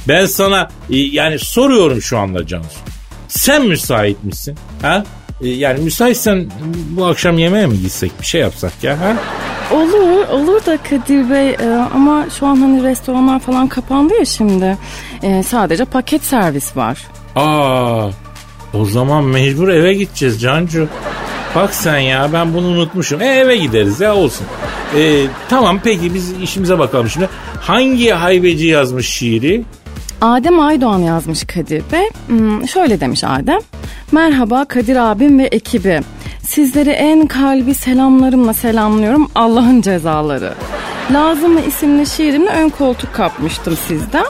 Ben 0.07 0.25
sana 0.25 0.69
e, 0.89 0.97
yani 0.97 1.39
soruyorum 1.39 2.01
şu 2.01 2.17
anda 2.17 2.47
Cansu. 2.47 2.79
Sen 3.27 3.65
müsait 3.65 4.23
misin? 4.23 4.57
Ha? 4.81 5.05
E, 5.41 5.47
yani 5.49 5.79
müsaitsen 5.79 6.45
bu 6.89 7.05
akşam 7.05 7.37
yemeğe 7.37 7.67
mi 7.67 7.81
gitsek 7.81 8.11
bir 8.21 8.25
şey 8.25 8.41
yapsak 8.41 8.83
ya 8.83 8.99
ha? 8.99 9.15
Olur, 9.75 10.27
olur 10.31 10.65
da 10.65 10.77
Kadir 10.77 11.29
Bey 11.29 11.49
e, 11.49 11.87
ama 11.95 12.25
şu 12.39 12.45
an 12.47 12.55
hani 12.55 12.83
restoranlar 12.83 13.39
falan 13.39 13.67
kapandı 13.67 14.13
ya 14.19 14.25
şimdi. 14.25 14.77
E, 15.23 15.43
sadece 15.43 15.85
paket 15.85 16.23
servis 16.23 16.77
var. 16.77 16.97
Aa, 17.35 18.07
o 18.73 18.85
zaman 18.85 19.23
mecbur 19.23 19.67
eve 19.69 19.93
gideceğiz 19.93 20.41
Cancu. 20.41 20.87
Bak 21.55 21.73
sen 21.73 21.97
ya 21.97 22.29
ben 22.33 22.53
bunu 22.53 22.67
unutmuşum. 22.67 23.21
E 23.21 23.25
eve 23.25 23.57
gideriz 23.57 23.99
ya 23.99 24.15
olsun. 24.15 24.47
E, 24.97 25.25
tamam 25.49 25.79
peki 25.83 26.13
biz 26.13 26.31
işimize 26.31 26.79
bakalım 26.79 27.09
şimdi. 27.09 27.29
Hangi 27.61 28.09
haybeci 28.09 28.67
yazmış 28.67 29.09
şiiri? 29.09 29.63
Adem 30.21 30.59
Aydoğan 30.59 30.99
yazmış 30.99 31.43
Kadir 31.43 31.83
Bey. 31.91 32.09
Hmm, 32.27 32.67
şöyle 32.67 32.99
demiş 32.99 33.23
Adem. 33.23 33.59
Merhaba 34.11 34.65
Kadir 34.65 34.95
abim 34.95 35.39
ve 35.39 35.43
ekibi. 35.43 36.01
Sizleri 36.43 36.89
en 36.89 37.27
kalbi 37.27 37.73
selamlarımla 37.73 38.53
selamlıyorum 38.53 39.31
Allah'ın 39.35 39.81
cezaları. 39.81 40.53
Lazım 41.13 41.53
mı 41.53 41.61
isimli 41.67 42.07
şiirimle 42.07 42.49
ön 42.49 42.69
koltuk 42.69 43.13
kapmıştım 43.13 43.77
sizden. 43.87 44.25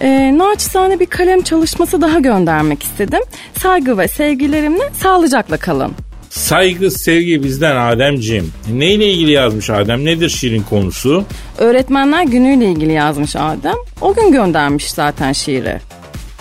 Ee, 0.00 0.38
naçizane 0.38 1.00
bir 1.00 1.06
kalem 1.06 1.42
çalışması 1.42 2.00
daha 2.00 2.18
göndermek 2.18 2.82
istedim. 2.82 3.20
Saygı 3.58 3.98
ve 3.98 4.08
sevgilerimle 4.08 4.82
sağlıcakla 4.92 5.56
kalın. 5.56 5.92
Saygı, 6.30 6.90
sevgi 6.90 7.42
bizden 7.42 7.76
Ademciğim. 7.76 8.52
Neyle 8.72 9.06
ilgili 9.06 9.30
yazmış 9.30 9.70
Adem? 9.70 10.04
Nedir 10.04 10.28
şiirin 10.28 10.62
konusu? 10.62 11.24
Öğretmenler 11.58 12.22
günüyle 12.22 12.66
ilgili 12.66 12.92
yazmış 12.92 13.36
Adem. 13.36 13.76
O 14.00 14.14
gün 14.14 14.32
göndermiş 14.32 14.90
zaten 14.90 15.32
şiiri. 15.32 15.80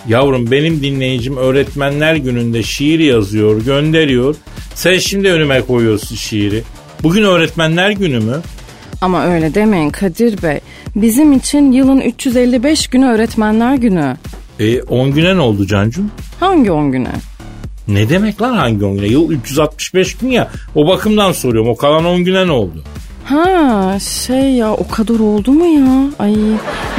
Yavrum 0.09 0.51
benim 0.51 0.83
dinleyicim 0.83 1.37
öğretmenler 1.37 2.15
gününde 2.15 2.63
şiir 2.63 2.99
yazıyor, 2.99 3.61
gönderiyor. 3.61 4.35
Sen 4.75 4.97
şimdi 4.97 5.29
önüme 5.31 5.61
koyuyorsun 5.61 6.15
şiiri. 6.15 6.63
Bugün 7.03 7.23
öğretmenler 7.23 7.91
günü 7.91 8.19
mü? 8.19 8.41
Ama 9.01 9.25
öyle 9.25 9.53
demeyin 9.55 9.89
Kadir 9.89 10.41
Bey. 10.43 10.59
Bizim 10.95 11.33
için 11.33 11.71
yılın 11.71 12.01
355 12.01 12.87
günü 12.87 13.05
öğretmenler 13.05 13.75
günü. 13.75 14.17
E 14.59 14.81
10 14.81 15.11
güne 15.11 15.35
ne 15.35 15.39
oldu 15.39 15.67
Cancum? 15.67 16.11
Hangi 16.39 16.71
10 16.71 16.91
güne? 16.91 17.11
Ne 17.87 18.09
demek 18.09 18.41
lan 18.41 18.55
hangi 18.55 18.85
10 18.85 18.95
güne? 18.95 19.07
Yıl 19.07 19.31
365 19.31 20.17
gün 20.17 20.27
ya. 20.27 20.51
O 20.75 20.87
bakımdan 20.87 21.31
soruyorum. 21.31 21.69
O 21.69 21.75
kalan 21.75 22.05
10 22.05 22.23
güne 22.23 22.47
ne 22.47 22.51
oldu? 22.51 22.83
Ha 23.29 23.99
şey 23.99 24.51
ya 24.53 24.71
o 24.73 24.87
kadar 24.87 25.19
oldu 25.19 25.51
mu 25.51 25.65
ya? 25.65 26.09
Ay 26.19 26.35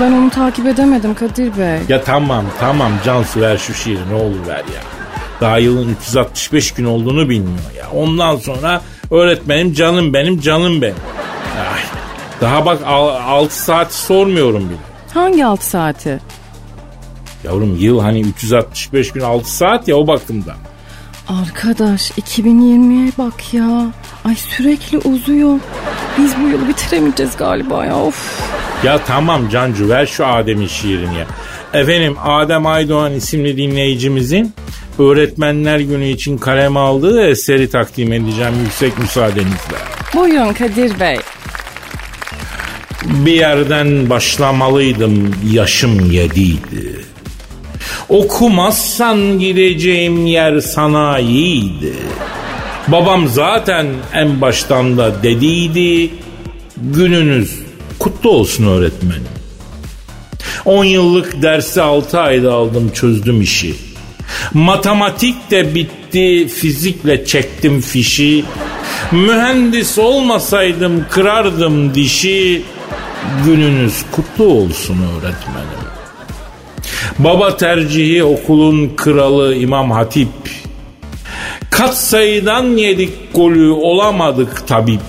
ben 0.01 0.13
onu 0.13 0.31
takip 0.31 0.67
edemedim 0.67 1.15
Kadir 1.15 1.59
Bey. 1.59 1.79
Ya 1.89 2.05
tamam 2.05 2.45
tamam 2.61 2.93
Cansu 3.05 3.41
ver 3.41 3.59
şu 3.59 3.75
şiiri 3.75 4.09
ne 4.11 4.15
olur 4.15 4.47
ver 4.47 4.57
ya. 4.57 4.83
Daha 5.41 5.59
yılın 5.59 5.89
365 5.89 6.71
gün 6.75 6.85
olduğunu 6.85 7.29
bilmiyor 7.29 7.71
ya. 7.79 7.91
Ondan 7.95 8.37
sonra 8.37 8.81
öğretmenim 9.11 9.73
canım 9.73 10.15
benim 10.15 10.41
canım 10.41 10.83
benim. 10.83 10.97
Ay, 11.75 11.81
daha 12.41 12.67
bak 12.67 12.79
6 12.85 13.63
saat 13.63 13.93
sormuyorum 13.95 14.69
bile. 14.69 14.79
Hangi 15.15 15.45
6 15.45 15.67
saati? 15.67 16.21
Yavrum 17.45 17.77
yıl 17.77 18.01
hani 18.01 18.21
365 18.21 19.13
gün 19.13 19.21
6 19.21 19.57
saat 19.57 19.89
ya 19.89 19.97
o 19.97 20.07
bakımdan. 20.07 20.57
Arkadaş 21.29 22.11
2020'ye 22.11 23.13
bak 23.19 23.55
ya. 23.55 23.93
Ay 24.25 24.35
sürekli 24.35 24.99
uzuyor. 24.99 25.59
Biz 26.19 26.33
bu 26.43 26.49
yılı 26.49 26.69
bitiremeyeceğiz 26.69 27.37
galiba 27.37 27.87
ya 27.87 27.97
of. 27.97 28.41
Ya 28.85 28.99
tamam 29.05 29.49
Cancu 29.49 29.89
ver 29.89 30.07
şu 30.07 30.27
Adem'in 30.27 30.67
şiirini 30.67 31.19
ya. 31.19 31.27
Efendim 31.81 32.17
Adem 32.25 32.67
Aydoğan 32.67 33.13
isimli 33.13 33.57
dinleyicimizin 33.57 34.55
Öğretmenler 34.99 35.81
Günü 35.81 36.09
için 36.09 36.39
kaleme 36.39 36.81
aldığı 36.81 37.27
eseri 37.27 37.71
takdim 37.71 38.13
edeceğim 38.13 38.55
yüksek 38.65 38.99
müsaadenizle. 38.99 39.77
Buyurun 40.15 40.53
Kadir 40.53 41.01
Bey. 41.01 41.19
Bir 43.05 43.33
yerden 43.33 44.11
başlamalıydım 44.11 45.35
yaşım 45.53 46.11
yediydi. 46.11 47.05
Okumazsan 48.11 49.39
gideceğim 49.39 50.27
yer 50.27 50.61
sanayiydi. 50.61 51.93
Babam 52.89 53.29
zaten 53.29 53.87
en 54.15 54.41
baştan 54.41 54.99
da 54.99 55.23
dediydi. 55.23 56.11
Gününüz 56.77 57.59
kutlu 57.99 58.31
olsun 58.31 58.67
öğretmenim. 58.67 59.29
10 60.65 60.85
yıllık 60.85 61.43
dersi 61.43 61.83
6 61.83 62.21
ayda 62.21 62.53
aldım 62.53 62.91
çözdüm 62.95 63.43
işi. 63.43 63.75
Matematik 64.55 65.51
de 65.51 65.75
bitti 65.75 66.49
fizikle 66.49 67.25
çektim 67.25 67.81
fişi. 67.81 68.45
Mühendis 69.13 69.99
olmasaydım 69.99 71.07
kırardım 71.11 71.95
dişi. 71.95 72.63
Gününüz 73.45 73.95
kutlu 74.13 74.45
olsun 74.45 74.99
öğretmenim. 75.03 75.80
Baba 77.25 77.57
tercihi 77.57 78.25
okulun 78.25 78.93
kralı 78.97 79.55
İmam 79.55 79.91
Hatip. 79.91 80.29
Kat 81.71 81.99
sayıdan 81.99 82.65
yedik 82.65 83.35
golü 83.35 83.71
olamadık 83.71 84.69
tabip. 84.69 85.01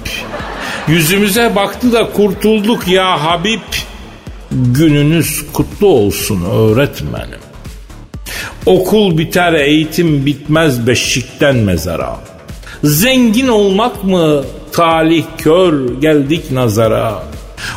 Yüzümüze 0.88 1.56
baktı 1.56 1.94
da 1.94 2.12
kurtulduk 2.12 2.88
ya 2.88 3.24
Habib. 3.26 3.60
Gününüz 4.52 5.46
kutlu 5.54 5.88
olsun 5.88 6.42
öğretmenim. 6.52 7.42
Okul 8.66 9.18
biter 9.18 9.54
eğitim 9.54 10.26
bitmez 10.26 10.88
beşikten 10.88 11.56
mezara. 11.56 12.20
Zengin 12.84 13.48
olmak 13.48 14.04
mı 14.04 14.44
talih 14.72 15.24
kör 15.38 16.02
geldik 16.02 16.52
nazara. 16.52 17.24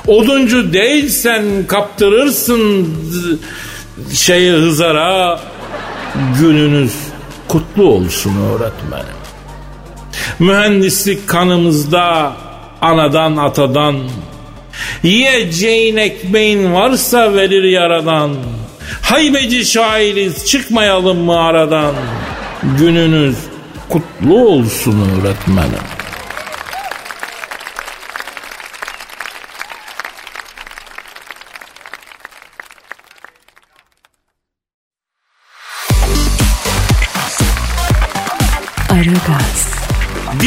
Oduncu 0.06 0.72
değilsen 0.72 1.44
kaptırırsın 1.68 2.88
şeyi 4.12 4.52
hızara. 4.52 5.40
Gününüz 6.40 6.92
kutlu 7.48 7.84
olsun 7.84 8.32
öğretmenim. 8.36 9.16
Mühendislik 10.38 11.28
kanımızda 11.28 12.32
anadan 12.80 13.36
atadan. 13.36 13.96
Yiyeceğin 15.02 15.96
ekmeğin 15.96 16.74
varsa 16.74 17.34
verir 17.34 17.64
yaradan. 17.64 18.30
Haybeci 19.02 19.64
şairiz 19.64 20.46
çıkmayalım 20.46 21.18
mı 21.18 21.40
aradan? 21.40 21.94
Gününüz 22.78 23.36
kutlu 23.88 24.48
olsun 24.48 25.00
öğretmenim. 25.00 25.93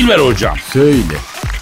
Dilber 0.07 0.19
hocam. 0.19 0.57
Söyle. 0.73 1.17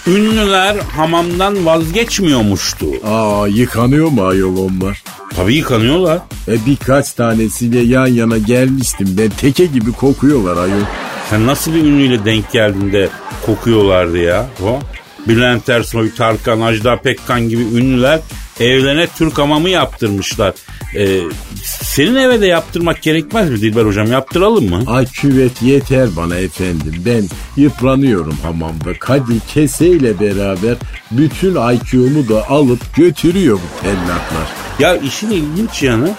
Ünlüler 0.08 0.76
hamamdan 0.96 1.66
vazgeçmiyormuştu. 1.66 2.86
Aa 3.04 3.48
yıkanıyor 3.48 4.08
mu 4.08 4.26
ayol 4.28 4.58
onlar? 4.58 5.04
Tabii 5.36 5.56
yıkanıyorlar. 5.56 6.20
E 6.48 6.66
birkaç 6.66 7.12
tanesiyle 7.14 7.80
yan 7.80 8.08
yana 8.08 8.38
gelmiştim 8.38 9.08
ben 9.18 9.30
teke 9.30 9.66
gibi 9.66 9.92
kokuyorlar 9.92 10.58
ayol. 10.64 10.86
Sen 11.30 11.48
nasıl 11.48 11.74
bir 11.74 11.80
ünlüyle 11.84 12.26
denk 12.26 12.52
geldin 12.52 12.94
de 12.94 13.10
kokuyorlardı 13.46 14.18
ya? 14.18 14.46
O? 14.64 14.80
Bülent 15.28 15.70
Ersoy, 15.70 16.14
Tarkan, 16.14 16.62
Ajda 16.62 17.02
Pekkan 17.02 17.50
gibi 17.50 17.62
ünlüler 17.62 18.20
evlene 18.60 19.08
Türk 19.08 19.38
hamamı 19.38 19.70
yaptırmışlar. 19.70 20.54
Ee, 20.98 21.20
senin 21.64 22.16
eve 22.16 22.42
de 22.42 22.48
yaptırmak 22.48 23.02
gerekmez 23.02 23.50
mi 23.50 23.62
Dilber 23.62 23.86
hocam? 23.86 24.12
Yaptıralım 24.12 24.70
mı? 24.70 24.84
Ay 24.88 25.06
küvet 25.06 25.62
yeter 25.62 26.16
bana 26.16 26.36
efendim. 26.38 26.94
Ben 27.06 27.24
yıpranıyorum 27.58 28.38
hamamda. 28.44 28.94
Kadir 29.00 29.40
keseyle 29.54 30.20
beraber 30.20 30.76
bütün 31.12 31.52
IQ'mu 31.52 32.30
da 32.30 32.50
alıp 32.50 32.96
götürüyor 32.96 33.58
bu 33.58 33.82
tellaklar. 33.82 34.48
Ya 34.80 34.96
işin 34.96 35.32
ilginç 35.32 35.84
yanı 35.84 36.14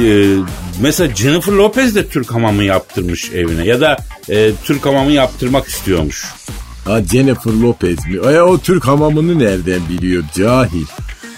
e, 0.00 0.36
mesela 0.80 1.14
Jennifer 1.14 1.52
Lopez 1.52 1.94
de 1.94 2.08
Türk 2.08 2.34
hamamı 2.34 2.64
yaptırmış 2.64 3.30
evine 3.30 3.66
ya 3.66 3.80
da 3.80 3.96
e, 4.28 4.50
Türk 4.64 4.86
hamamı 4.86 5.12
yaptırmak 5.12 5.68
istiyormuş. 5.68 6.24
Ha 6.84 7.02
Jennifer 7.12 7.52
Lopez 7.52 8.06
mi? 8.06 8.20
Ay 8.26 8.42
o 8.42 8.58
Türk 8.58 8.86
hamamını 8.86 9.38
nereden 9.38 9.80
biliyor 9.88 10.22
cahil. 10.34 10.86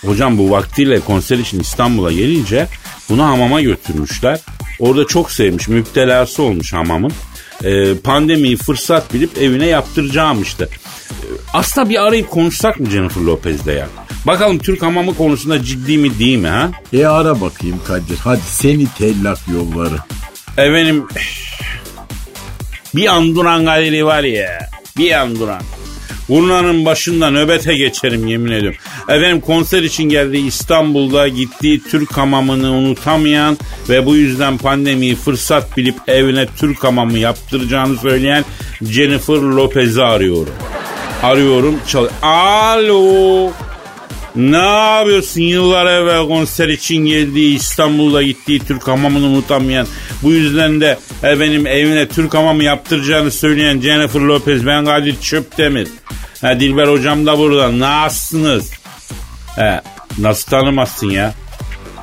Hocam 0.06 0.38
bu 0.38 0.50
vaktiyle 0.50 1.00
konser 1.00 1.38
için 1.38 1.60
İstanbul'a 1.60 2.12
gelince 2.12 2.66
bunu 3.08 3.24
hamama 3.24 3.60
götürmüşler. 3.60 4.40
Orada 4.78 5.06
çok 5.06 5.32
sevmiş, 5.32 5.68
müptelası 5.68 6.42
olmuş 6.42 6.72
hamamın. 6.72 7.12
Ee, 7.64 7.94
pandemiyi 8.04 8.56
fırsat 8.56 9.14
bilip 9.14 9.38
evine 9.38 9.66
yaptıracağım 9.66 10.42
işte. 10.42 10.64
Ee, 11.10 11.26
aslında 11.52 11.88
bir 11.88 12.06
arayıp 12.06 12.30
konuşsak 12.30 12.80
mı 12.80 12.90
Jennifer 12.90 13.20
Lopez'de 13.20 13.72
ya? 13.72 13.88
Bakalım 14.26 14.58
Türk 14.58 14.82
hamamı 14.82 15.16
konusunda 15.16 15.64
ciddi 15.64 15.98
mi 15.98 16.18
değil 16.18 16.38
mi 16.38 16.48
ha? 16.48 16.70
E 16.92 17.06
ara 17.06 17.40
bakayım 17.40 17.80
Kadir. 17.86 18.18
Hadi 18.24 18.40
seni 18.40 18.86
tellak 18.98 19.38
yolları. 19.54 19.96
Efendim 20.56 21.06
bir 22.94 23.06
an 23.06 23.34
duran 23.34 23.64
galeri 23.64 24.06
var 24.06 24.24
ya. 24.24 24.68
Bir 24.98 25.12
an 25.12 25.40
duran. 26.28 26.44
Burnanın 26.44 26.84
başında 26.84 27.30
nöbete 27.30 27.76
geçerim 27.76 28.26
yemin 28.26 28.52
ediyorum. 28.52 28.78
Efendim 29.08 29.40
konser 29.40 29.82
için 29.82 30.04
geldiği 30.04 30.46
İstanbul'da 30.46 31.28
gittiği 31.28 31.82
Türk 31.82 32.16
hamamını 32.16 32.72
unutamayan 32.72 33.58
ve 33.88 34.06
bu 34.06 34.16
yüzden 34.16 34.58
pandemiyi 34.58 35.14
fırsat 35.14 35.76
bilip 35.76 35.96
evine 36.06 36.46
Türk 36.46 36.84
hamamı 36.84 37.18
yaptıracağını 37.18 37.98
söyleyen 37.98 38.44
Jennifer 38.82 39.34
Lopez'i 39.34 40.02
arıyorum. 40.02 40.54
Arıyorum. 41.22 41.80
Çal 41.88 42.08
Alo. 42.22 43.50
Ne 44.36 44.56
yapıyorsun 44.56 45.40
yıllar 45.40 45.86
evvel 45.86 46.28
konser 46.28 46.68
için 46.68 46.96
geldiği 46.96 47.56
İstanbul'da 47.56 48.22
gittiği 48.22 48.60
Türk 48.60 48.88
hamamını 48.88 49.26
unutamayan 49.26 49.86
bu 50.22 50.32
yüzden 50.32 50.80
de 50.80 50.98
efendim 51.22 51.66
evine 51.66 52.08
Türk 52.08 52.34
hamamı 52.34 52.64
yaptıracağını 52.64 53.30
söyleyen 53.30 53.80
Jennifer 53.80 54.20
Lopez 54.20 54.66
ben 54.66 54.84
Kadir 54.84 55.20
Çöptemir. 55.20 55.88
Ha, 56.40 56.60
Dilber 56.60 56.88
hocam 56.88 57.26
da 57.26 57.38
burada 57.38 57.78
nasılsınız? 57.78 58.70
He, 59.56 59.80
nasıl 60.18 60.50
tanımazsın 60.50 61.10
ya? 61.10 61.34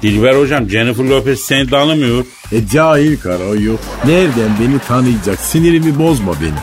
Dilber 0.01 0.35
hocam 0.35 0.69
Jennifer 0.69 1.03
Lopez 1.03 1.39
seni 1.39 1.69
tanımıyor. 1.69 2.25
E 2.51 2.67
cahil 2.67 3.17
kara 3.17 3.55
yok. 3.59 3.79
Nereden 4.05 4.51
beni 4.61 4.79
tanıyacak? 4.87 5.39
Sinirimi 5.39 5.99
bozma 5.99 6.33
benim. 6.41 6.55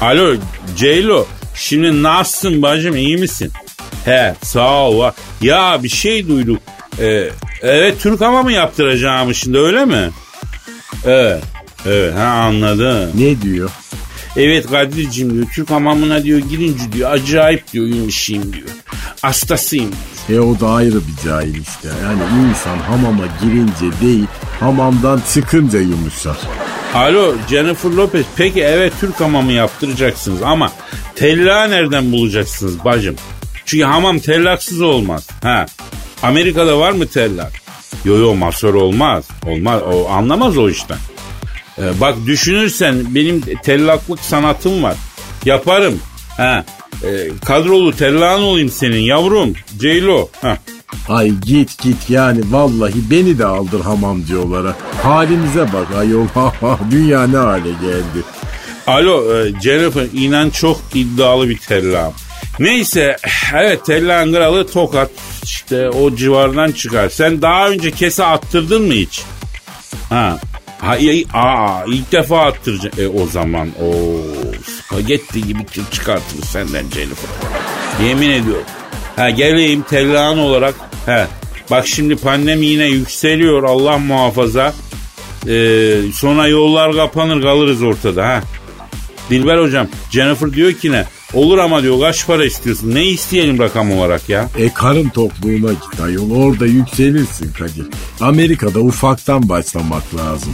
Alo 0.00 0.34
Ceylo. 0.76 1.26
Şimdi 1.54 2.02
nasılsın 2.02 2.62
bacım 2.62 2.96
iyi 2.96 3.16
misin? 3.16 3.52
He 4.06 4.34
sağ 4.42 4.88
ol. 4.88 5.10
Ya 5.40 5.82
bir 5.82 5.88
şey 5.88 6.28
duyduk. 6.28 6.60
Ee, 7.00 7.28
evet 7.62 8.00
Türk 8.00 8.20
hava 8.20 8.42
mı 8.42 8.52
yaptıracağım 8.52 9.34
şimdi 9.34 9.58
öyle 9.58 9.84
mi? 9.84 10.10
Evet. 11.04 11.42
Evet 11.86 12.14
ha 12.14 12.24
anladım. 12.24 13.10
Ne 13.14 13.42
diyor? 13.42 13.70
Evet 14.36 14.66
Kadir'cim 14.70 15.34
diyor 15.34 15.46
Türk 15.54 15.70
hamamına 15.70 16.22
diyor 16.22 16.38
girince 16.38 16.92
diyor 16.92 17.10
acayip 17.10 17.72
diyor 17.72 17.86
yumuşayım 17.86 18.52
diyor. 18.52 18.68
Hastasıyım. 19.22 19.90
E 20.28 20.38
o 20.38 20.60
da 20.60 20.68
ayrı 20.68 20.94
bir 20.94 21.28
cahil 21.28 21.60
işte. 21.60 21.88
Yani 22.02 22.48
insan 22.50 22.78
hamama 22.78 23.24
girince 23.42 24.00
değil 24.00 24.26
hamamdan 24.60 25.20
çıkınca 25.34 25.80
yumuşar. 25.80 26.36
Alo 26.94 27.34
Jennifer 27.50 27.90
Lopez 27.90 28.26
peki 28.36 28.62
evet 28.62 28.92
Türk 29.00 29.20
hamamı 29.20 29.52
yaptıracaksınız 29.52 30.42
ama 30.42 30.72
tellağı 31.16 31.70
nereden 31.70 32.12
bulacaksınız 32.12 32.84
bacım? 32.84 33.16
Çünkü 33.66 33.84
hamam 33.84 34.18
tellaksız 34.18 34.80
olmaz. 34.80 35.28
Ha. 35.42 35.66
Amerika'da 36.22 36.78
var 36.78 36.92
mı 36.92 37.06
tellak? 37.06 37.52
Yo 38.04 38.18
yo 38.18 38.34
masör 38.34 38.74
olmaz. 38.74 39.24
Olmaz 39.46 39.82
o 39.82 40.08
anlamaz 40.08 40.58
o 40.58 40.70
işten. 40.70 40.98
Ee, 41.78 42.00
bak 42.00 42.14
düşünürsen 42.26 43.14
benim 43.14 43.40
tellaklık 43.40 44.20
sanatım 44.20 44.82
var. 44.82 44.96
Yaparım. 45.44 46.00
Ha. 46.36 46.64
E, 47.04 47.28
kadrolu 47.44 47.96
tellağın 47.96 48.42
olayım 48.42 48.68
senin 48.68 49.00
yavrum. 49.00 49.52
Ceylo. 49.78 50.28
Ha. 50.42 50.58
Ay 51.08 51.30
git 51.30 51.82
git 51.82 52.10
yani 52.10 52.40
vallahi 52.50 53.10
beni 53.10 53.38
de 53.38 53.46
aldır 53.46 53.80
hamamcı 53.80 54.42
olarak. 54.42 54.76
Halimize 55.02 55.72
bak 55.72 55.86
ayol 55.98 56.26
dünya 56.90 57.26
ne 57.26 57.36
hale 57.36 57.70
geldi. 57.70 58.24
Alo 58.86 59.36
e, 59.36 59.60
Jennifer 59.60 60.06
inan 60.14 60.50
çok 60.50 60.80
iddialı 60.94 61.48
bir 61.48 61.58
tellağım. 61.58 62.12
Neyse 62.58 63.16
evet 63.54 63.84
tellağın 63.84 64.32
kralı 64.32 64.66
Tokat 64.66 65.10
işte 65.44 65.90
o 65.90 66.16
civardan 66.16 66.72
çıkar. 66.72 67.08
Sen 67.08 67.42
daha 67.42 67.68
önce 67.68 67.90
kese 67.90 68.24
attırdın 68.24 68.82
mı 68.82 68.92
hiç? 68.92 69.22
Ha. 70.08 70.38
Ha, 70.78 70.96
aa, 71.32 71.84
ilk 71.86 72.12
defa 72.12 72.42
attıracaksın. 72.42 73.02
E, 73.02 73.08
o 73.08 73.26
zaman 73.26 73.68
o 73.82 73.92
spagetti 74.64 75.42
gibi 75.46 75.58
çıkartır 75.92 76.42
senden 76.42 76.84
Jennifer. 76.90 77.30
Yemin 78.04 78.30
ediyorum. 78.30 78.64
Ha 79.16 79.30
geleyim 79.30 79.82
tellağın 79.82 80.38
olarak. 80.38 80.74
He. 81.06 81.26
Bak 81.70 81.86
şimdi 81.86 82.16
pandemi 82.16 82.66
yine 82.66 82.86
yükseliyor 82.86 83.62
Allah 83.62 83.98
muhafaza. 83.98 84.74
Ee, 85.48 86.00
sonra 86.14 86.48
yollar 86.48 86.92
kapanır 86.92 87.42
kalırız 87.42 87.82
ortada 87.82 88.26
ha. 88.26 88.42
Dilber 89.30 89.58
hocam 89.58 89.88
Jennifer 90.10 90.52
diyor 90.52 90.72
ki 90.72 90.92
ne? 90.92 91.04
Olur 91.34 91.58
ama 91.58 91.82
diyor 91.82 92.00
kaç 92.00 92.26
para 92.26 92.44
istiyorsun? 92.44 92.94
Ne 92.94 93.04
isteyelim 93.04 93.58
rakam 93.58 93.92
olarak 93.92 94.28
ya? 94.28 94.48
E 94.58 94.72
karın 94.72 95.08
tokluğuna 95.08 95.72
git 95.72 96.00
ayol 96.04 96.30
orada 96.30 96.66
yükselirsin 96.66 97.52
Kadir. 97.52 97.86
Amerika'da 98.20 98.80
ufaktan 98.80 99.48
başlamak 99.48 100.14
lazım. 100.14 100.52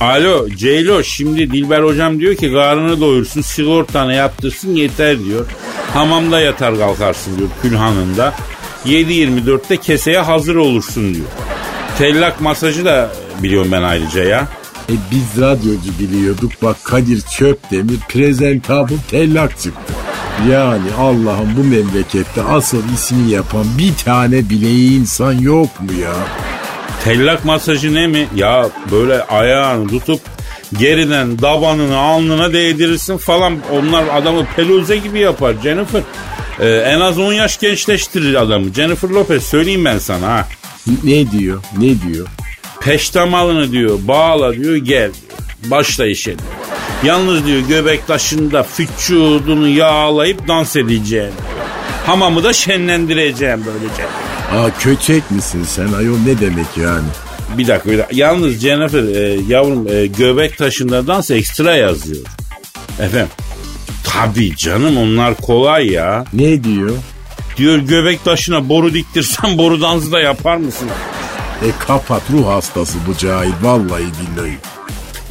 Alo 0.00 0.48
Ceylo 0.48 1.02
şimdi 1.02 1.50
Dilber 1.50 1.82
hocam 1.82 2.20
diyor 2.20 2.34
ki 2.34 2.52
karnını 2.52 3.00
doyursun 3.00 3.40
sigortanı 3.40 4.14
yaptırsın 4.14 4.74
yeter 4.74 5.24
diyor. 5.24 5.46
Hamamda 5.94 6.40
yatar 6.40 6.78
kalkarsın 6.78 7.38
diyor 7.38 7.48
külhanında. 7.62 8.34
7-24'te 8.86 9.76
keseye 9.76 10.18
hazır 10.18 10.54
olursun 10.56 11.14
diyor. 11.14 11.26
Tellak 11.98 12.40
masajı 12.40 12.84
da 12.84 13.12
biliyorum 13.42 13.72
ben 13.72 13.82
ayrıca 13.82 14.24
ya. 14.24 14.48
E 14.88 14.94
biz 15.10 15.42
radyocu 15.42 15.98
biliyorduk 16.00 16.52
bak 16.62 16.76
Kadir 16.84 17.20
Çöpdemir 17.20 17.98
prezentabl 18.08 18.92
tellak 19.10 19.60
çıktı. 19.60 19.92
Yani 20.50 20.92
Allah'ım 20.98 21.56
bu 21.56 21.64
memlekette 21.64 22.42
asıl 22.42 22.82
ismi 22.94 23.30
yapan 23.30 23.64
bir 23.78 23.94
tane 24.04 24.50
bile 24.50 24.70
insan 24.70 25.32
yok 25.32 25.80
mu 25.80 25.92
ya? 26.02 26.14
Tellak 27.04 27.44
masajı 27.44 27.94
ne 27.94 28.06
mi? 28.06 28.28
Ya 28.34 28.68
böyle 28.90 29.22
ayağını 29.22 29.88
tutup 29.88 30.20
geriden 30.78 31.38
dabanını 31.38 31.96
alnına 31.98 32.52
değdirirsin 32.52 33.16
falan. 33.16 33.58
Onlar 33.72 34.04
adamı 34.12 34.46
peluze 34.56 34.96
gibi 34.96 35.18
yapar 35.18 35.54
Jennifer. 35.62 36.02
Ee, 36.60 36.68
en 36.68 37.00
az 37.00 37.18
10 37.18 37.32
yaş 37.32 37.60
gençleştirir 37.60 38.34
adamı. 38.34 38.72
Jennifer 38.74 39.08
Lopez 39.08 39.42
söyleyeyim 39.42 39.84
ben 39.84 39.98
sana 39.98 40.26
ha. 40.28 40.48
Ne 41.04 41.30
diyor 41.30 41.62
ne 41.78 42.02
diyor? 42.02 42.26
Peştemalını 42.80 43.72
diyor 43.72 43.98
bağla 44.02 44.54
diyor 44.54 44.76
gel 44.76 45.10
diyor. 45.12 45.41
Başla 45.66 46.06
işe. 46.06 46.34
Yalnız 47.04 47.46
diyor 47.46 47.60
göbek 47.60 48.06
taşında 48.06 48.66
vücudunu 48.78 49.68
yağlayıp 49.68 50.48
dans 50.48 50.76
edeceğim. 50.76 51.32
Hamamı 52.06 52.44
da 52.44 52.52
şenlendireceğim 52.52 53.64
böylece. 53.66 54.02
Aa 54.52 54.78
köçek 54.78 55.30
misin 55.30 55.64
sen 55.64 55.92
ayol 55.92 56.18
ne 56.18 56.40
demek 56.40 56.66
yani? 56.76 57.06
Bir 57.58 57.66
dakika 57.66 57.90
bir 57.90 57.98
dakika. 57.98 58.16
Yalnız 58.16 58.58
Jennifer 58.58 59.02
e, 59.02 59.40
yavrum 59.48 59.88
e, 59.88 60.06
göbek 60.06 60.58
taşında 60.58 61.06
dans 61.06 61.30
ekstra 61.30 61.76
yazıyor. 61.76 62.26
Efendim. 63.00 63.28
Tabii 64.04 64.56
canım 64.56 64.96
onlar 64.96 65.34
kolay 65.34 65.90
ya. 65.90 66.24
Ne 66.32 66.64
diyor? 66.64 66.90
Diyor 67.56 67.78
göbek 67.78 68.24
taşına 68.24 68.68
boru 68.68 68.94
diktirsen 68.94 69.58
boru 69.58 69.80
dansı 69.80 70.12
da 70.12 70.20
yapar 70.20 70.56
mısın? 70.56 70.88
E 71.64 71.68
kapat 71.86 72.22
ruh 72.32 72.46
hastası 72.46 72.98
bu 73.06 73.16
cahil 73.16 73.52
vallahi 73.62 74.02
billahi. 74.02 74.58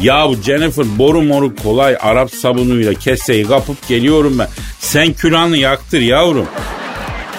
Ya 0.01 0.29
bu 0.29 0.35
Jennifer 0.35 0.85
boru 0.97 1.21
moru 1.21 1.55
kolay 1.55 1.97
Arap 2.01 2.31
sabunuyla 2.31 2.93
keseyi 2.93 3.47
kapıp 3.47 3.87
geliyorum 3.87 4.39
ben. 4.39 4.47
Sen 4.79 5.13
külahını 5.13 5.57
yaktır 5.57 6.01
yavrum. 6.01 6.45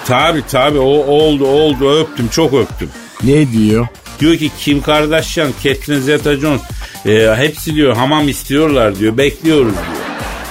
Tabi 0.05 0.43
tabi 0.47 0.79
o 0.79 0.83
oldu 1.05 1.47
oldu 1.47 1.99
öptüm 1.99 2.27
çok 2.27 2.53
öptüm. 2.53 2.89
Ne 3.23 3.51
diyor? 3.51 3.87
Diyor 4.19 4.37
ki 4.37 4.51
Kim 4.59 4.81
Kardashian, 4.81 5.51
Catherine 5.63 6.01
Zeta-Jones 6.01 6.61
e, 7.05 7.35
hepsi 7.35 7.75
diyor 7.75 7.95
hamam 7.95 8.29
istiyorlar 8.29 8.99
diyor 8.99 9.17
bekliyoruz 9.17 9.73
diyor. 9.73 10.03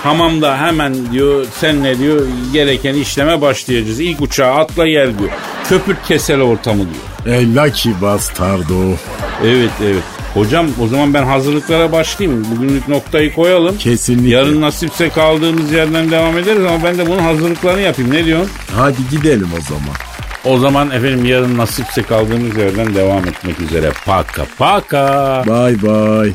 Hamamda 0.03 0.59
hemen 0.59 1.13
diyor 1.13 1.47
sen 1.61 1.83
ne 1.83 1.99
diyor 1.99 2.27
gereken 2.53 2.95
işleme 2.95 3.41
başlayacağız. 3.41 4.01
İlk 4.01 4.21
uçağa 4.21 4.55
atla 4.55 4.87
gel 4.87 5.19
diyor. 5.19 5.31
Köpürt 5.69 6.09
kesele 6.09 6.43
ortamı 6.43 6.79
diyor. 6.79 7.37
E 7.37 7.55
lucky 7.55 7.95
bastardo. 8.03 8.91
Evet 9.45 9.71
evet. 9.85 10.03
Hocam 10.35 10.67
o 10.83 10.87
zaman 10.87 11.15
ben 11.15 11.23
hazırlıklara 11.25 11.93
başlayayım. 11.93 12.47
Bugünlük 12.51 12.89
noktayı 12.89 13.35
koyalım. 13.35 13.79
Kesinlikle. 13.79 14.29
Yarın 14.31 14.61
nasipse 14.61 15.09
kaldığımız 15.09 15.73
yerden 15.73 16.11
devam 16.11 16.39
ederiz 16.39 16.65
ama 16.65 16.85
ben 16.85 16.99
de 16.99 17.07
bunun 17.07 17.19
hazırlıklarını 17.19 17.81
yapayım. 17.81 18.11
Ne 18.11 18.25
diyorsun? 18.25 18.51
Hadi 18.77 19.09
gidelim 19.11 19.49
o 19.59 19.61
zaman. 19.61 19.97
O 20.45 20.59
zaman 20.59 20.91
efendim 20.91 21.25
yarın 21.25 21.59
nasipse 21.59 22.03
kaldığımız 22.03 22.57
yerden 22.57 22.95
devam 22.95 23.27
etmek 23.29 23.61
üzere. 23.61 23.91
Paka 24.07 24.47
paka. 24.59 25.43
Bye 25.47 25.83
bye. 25.83 26.33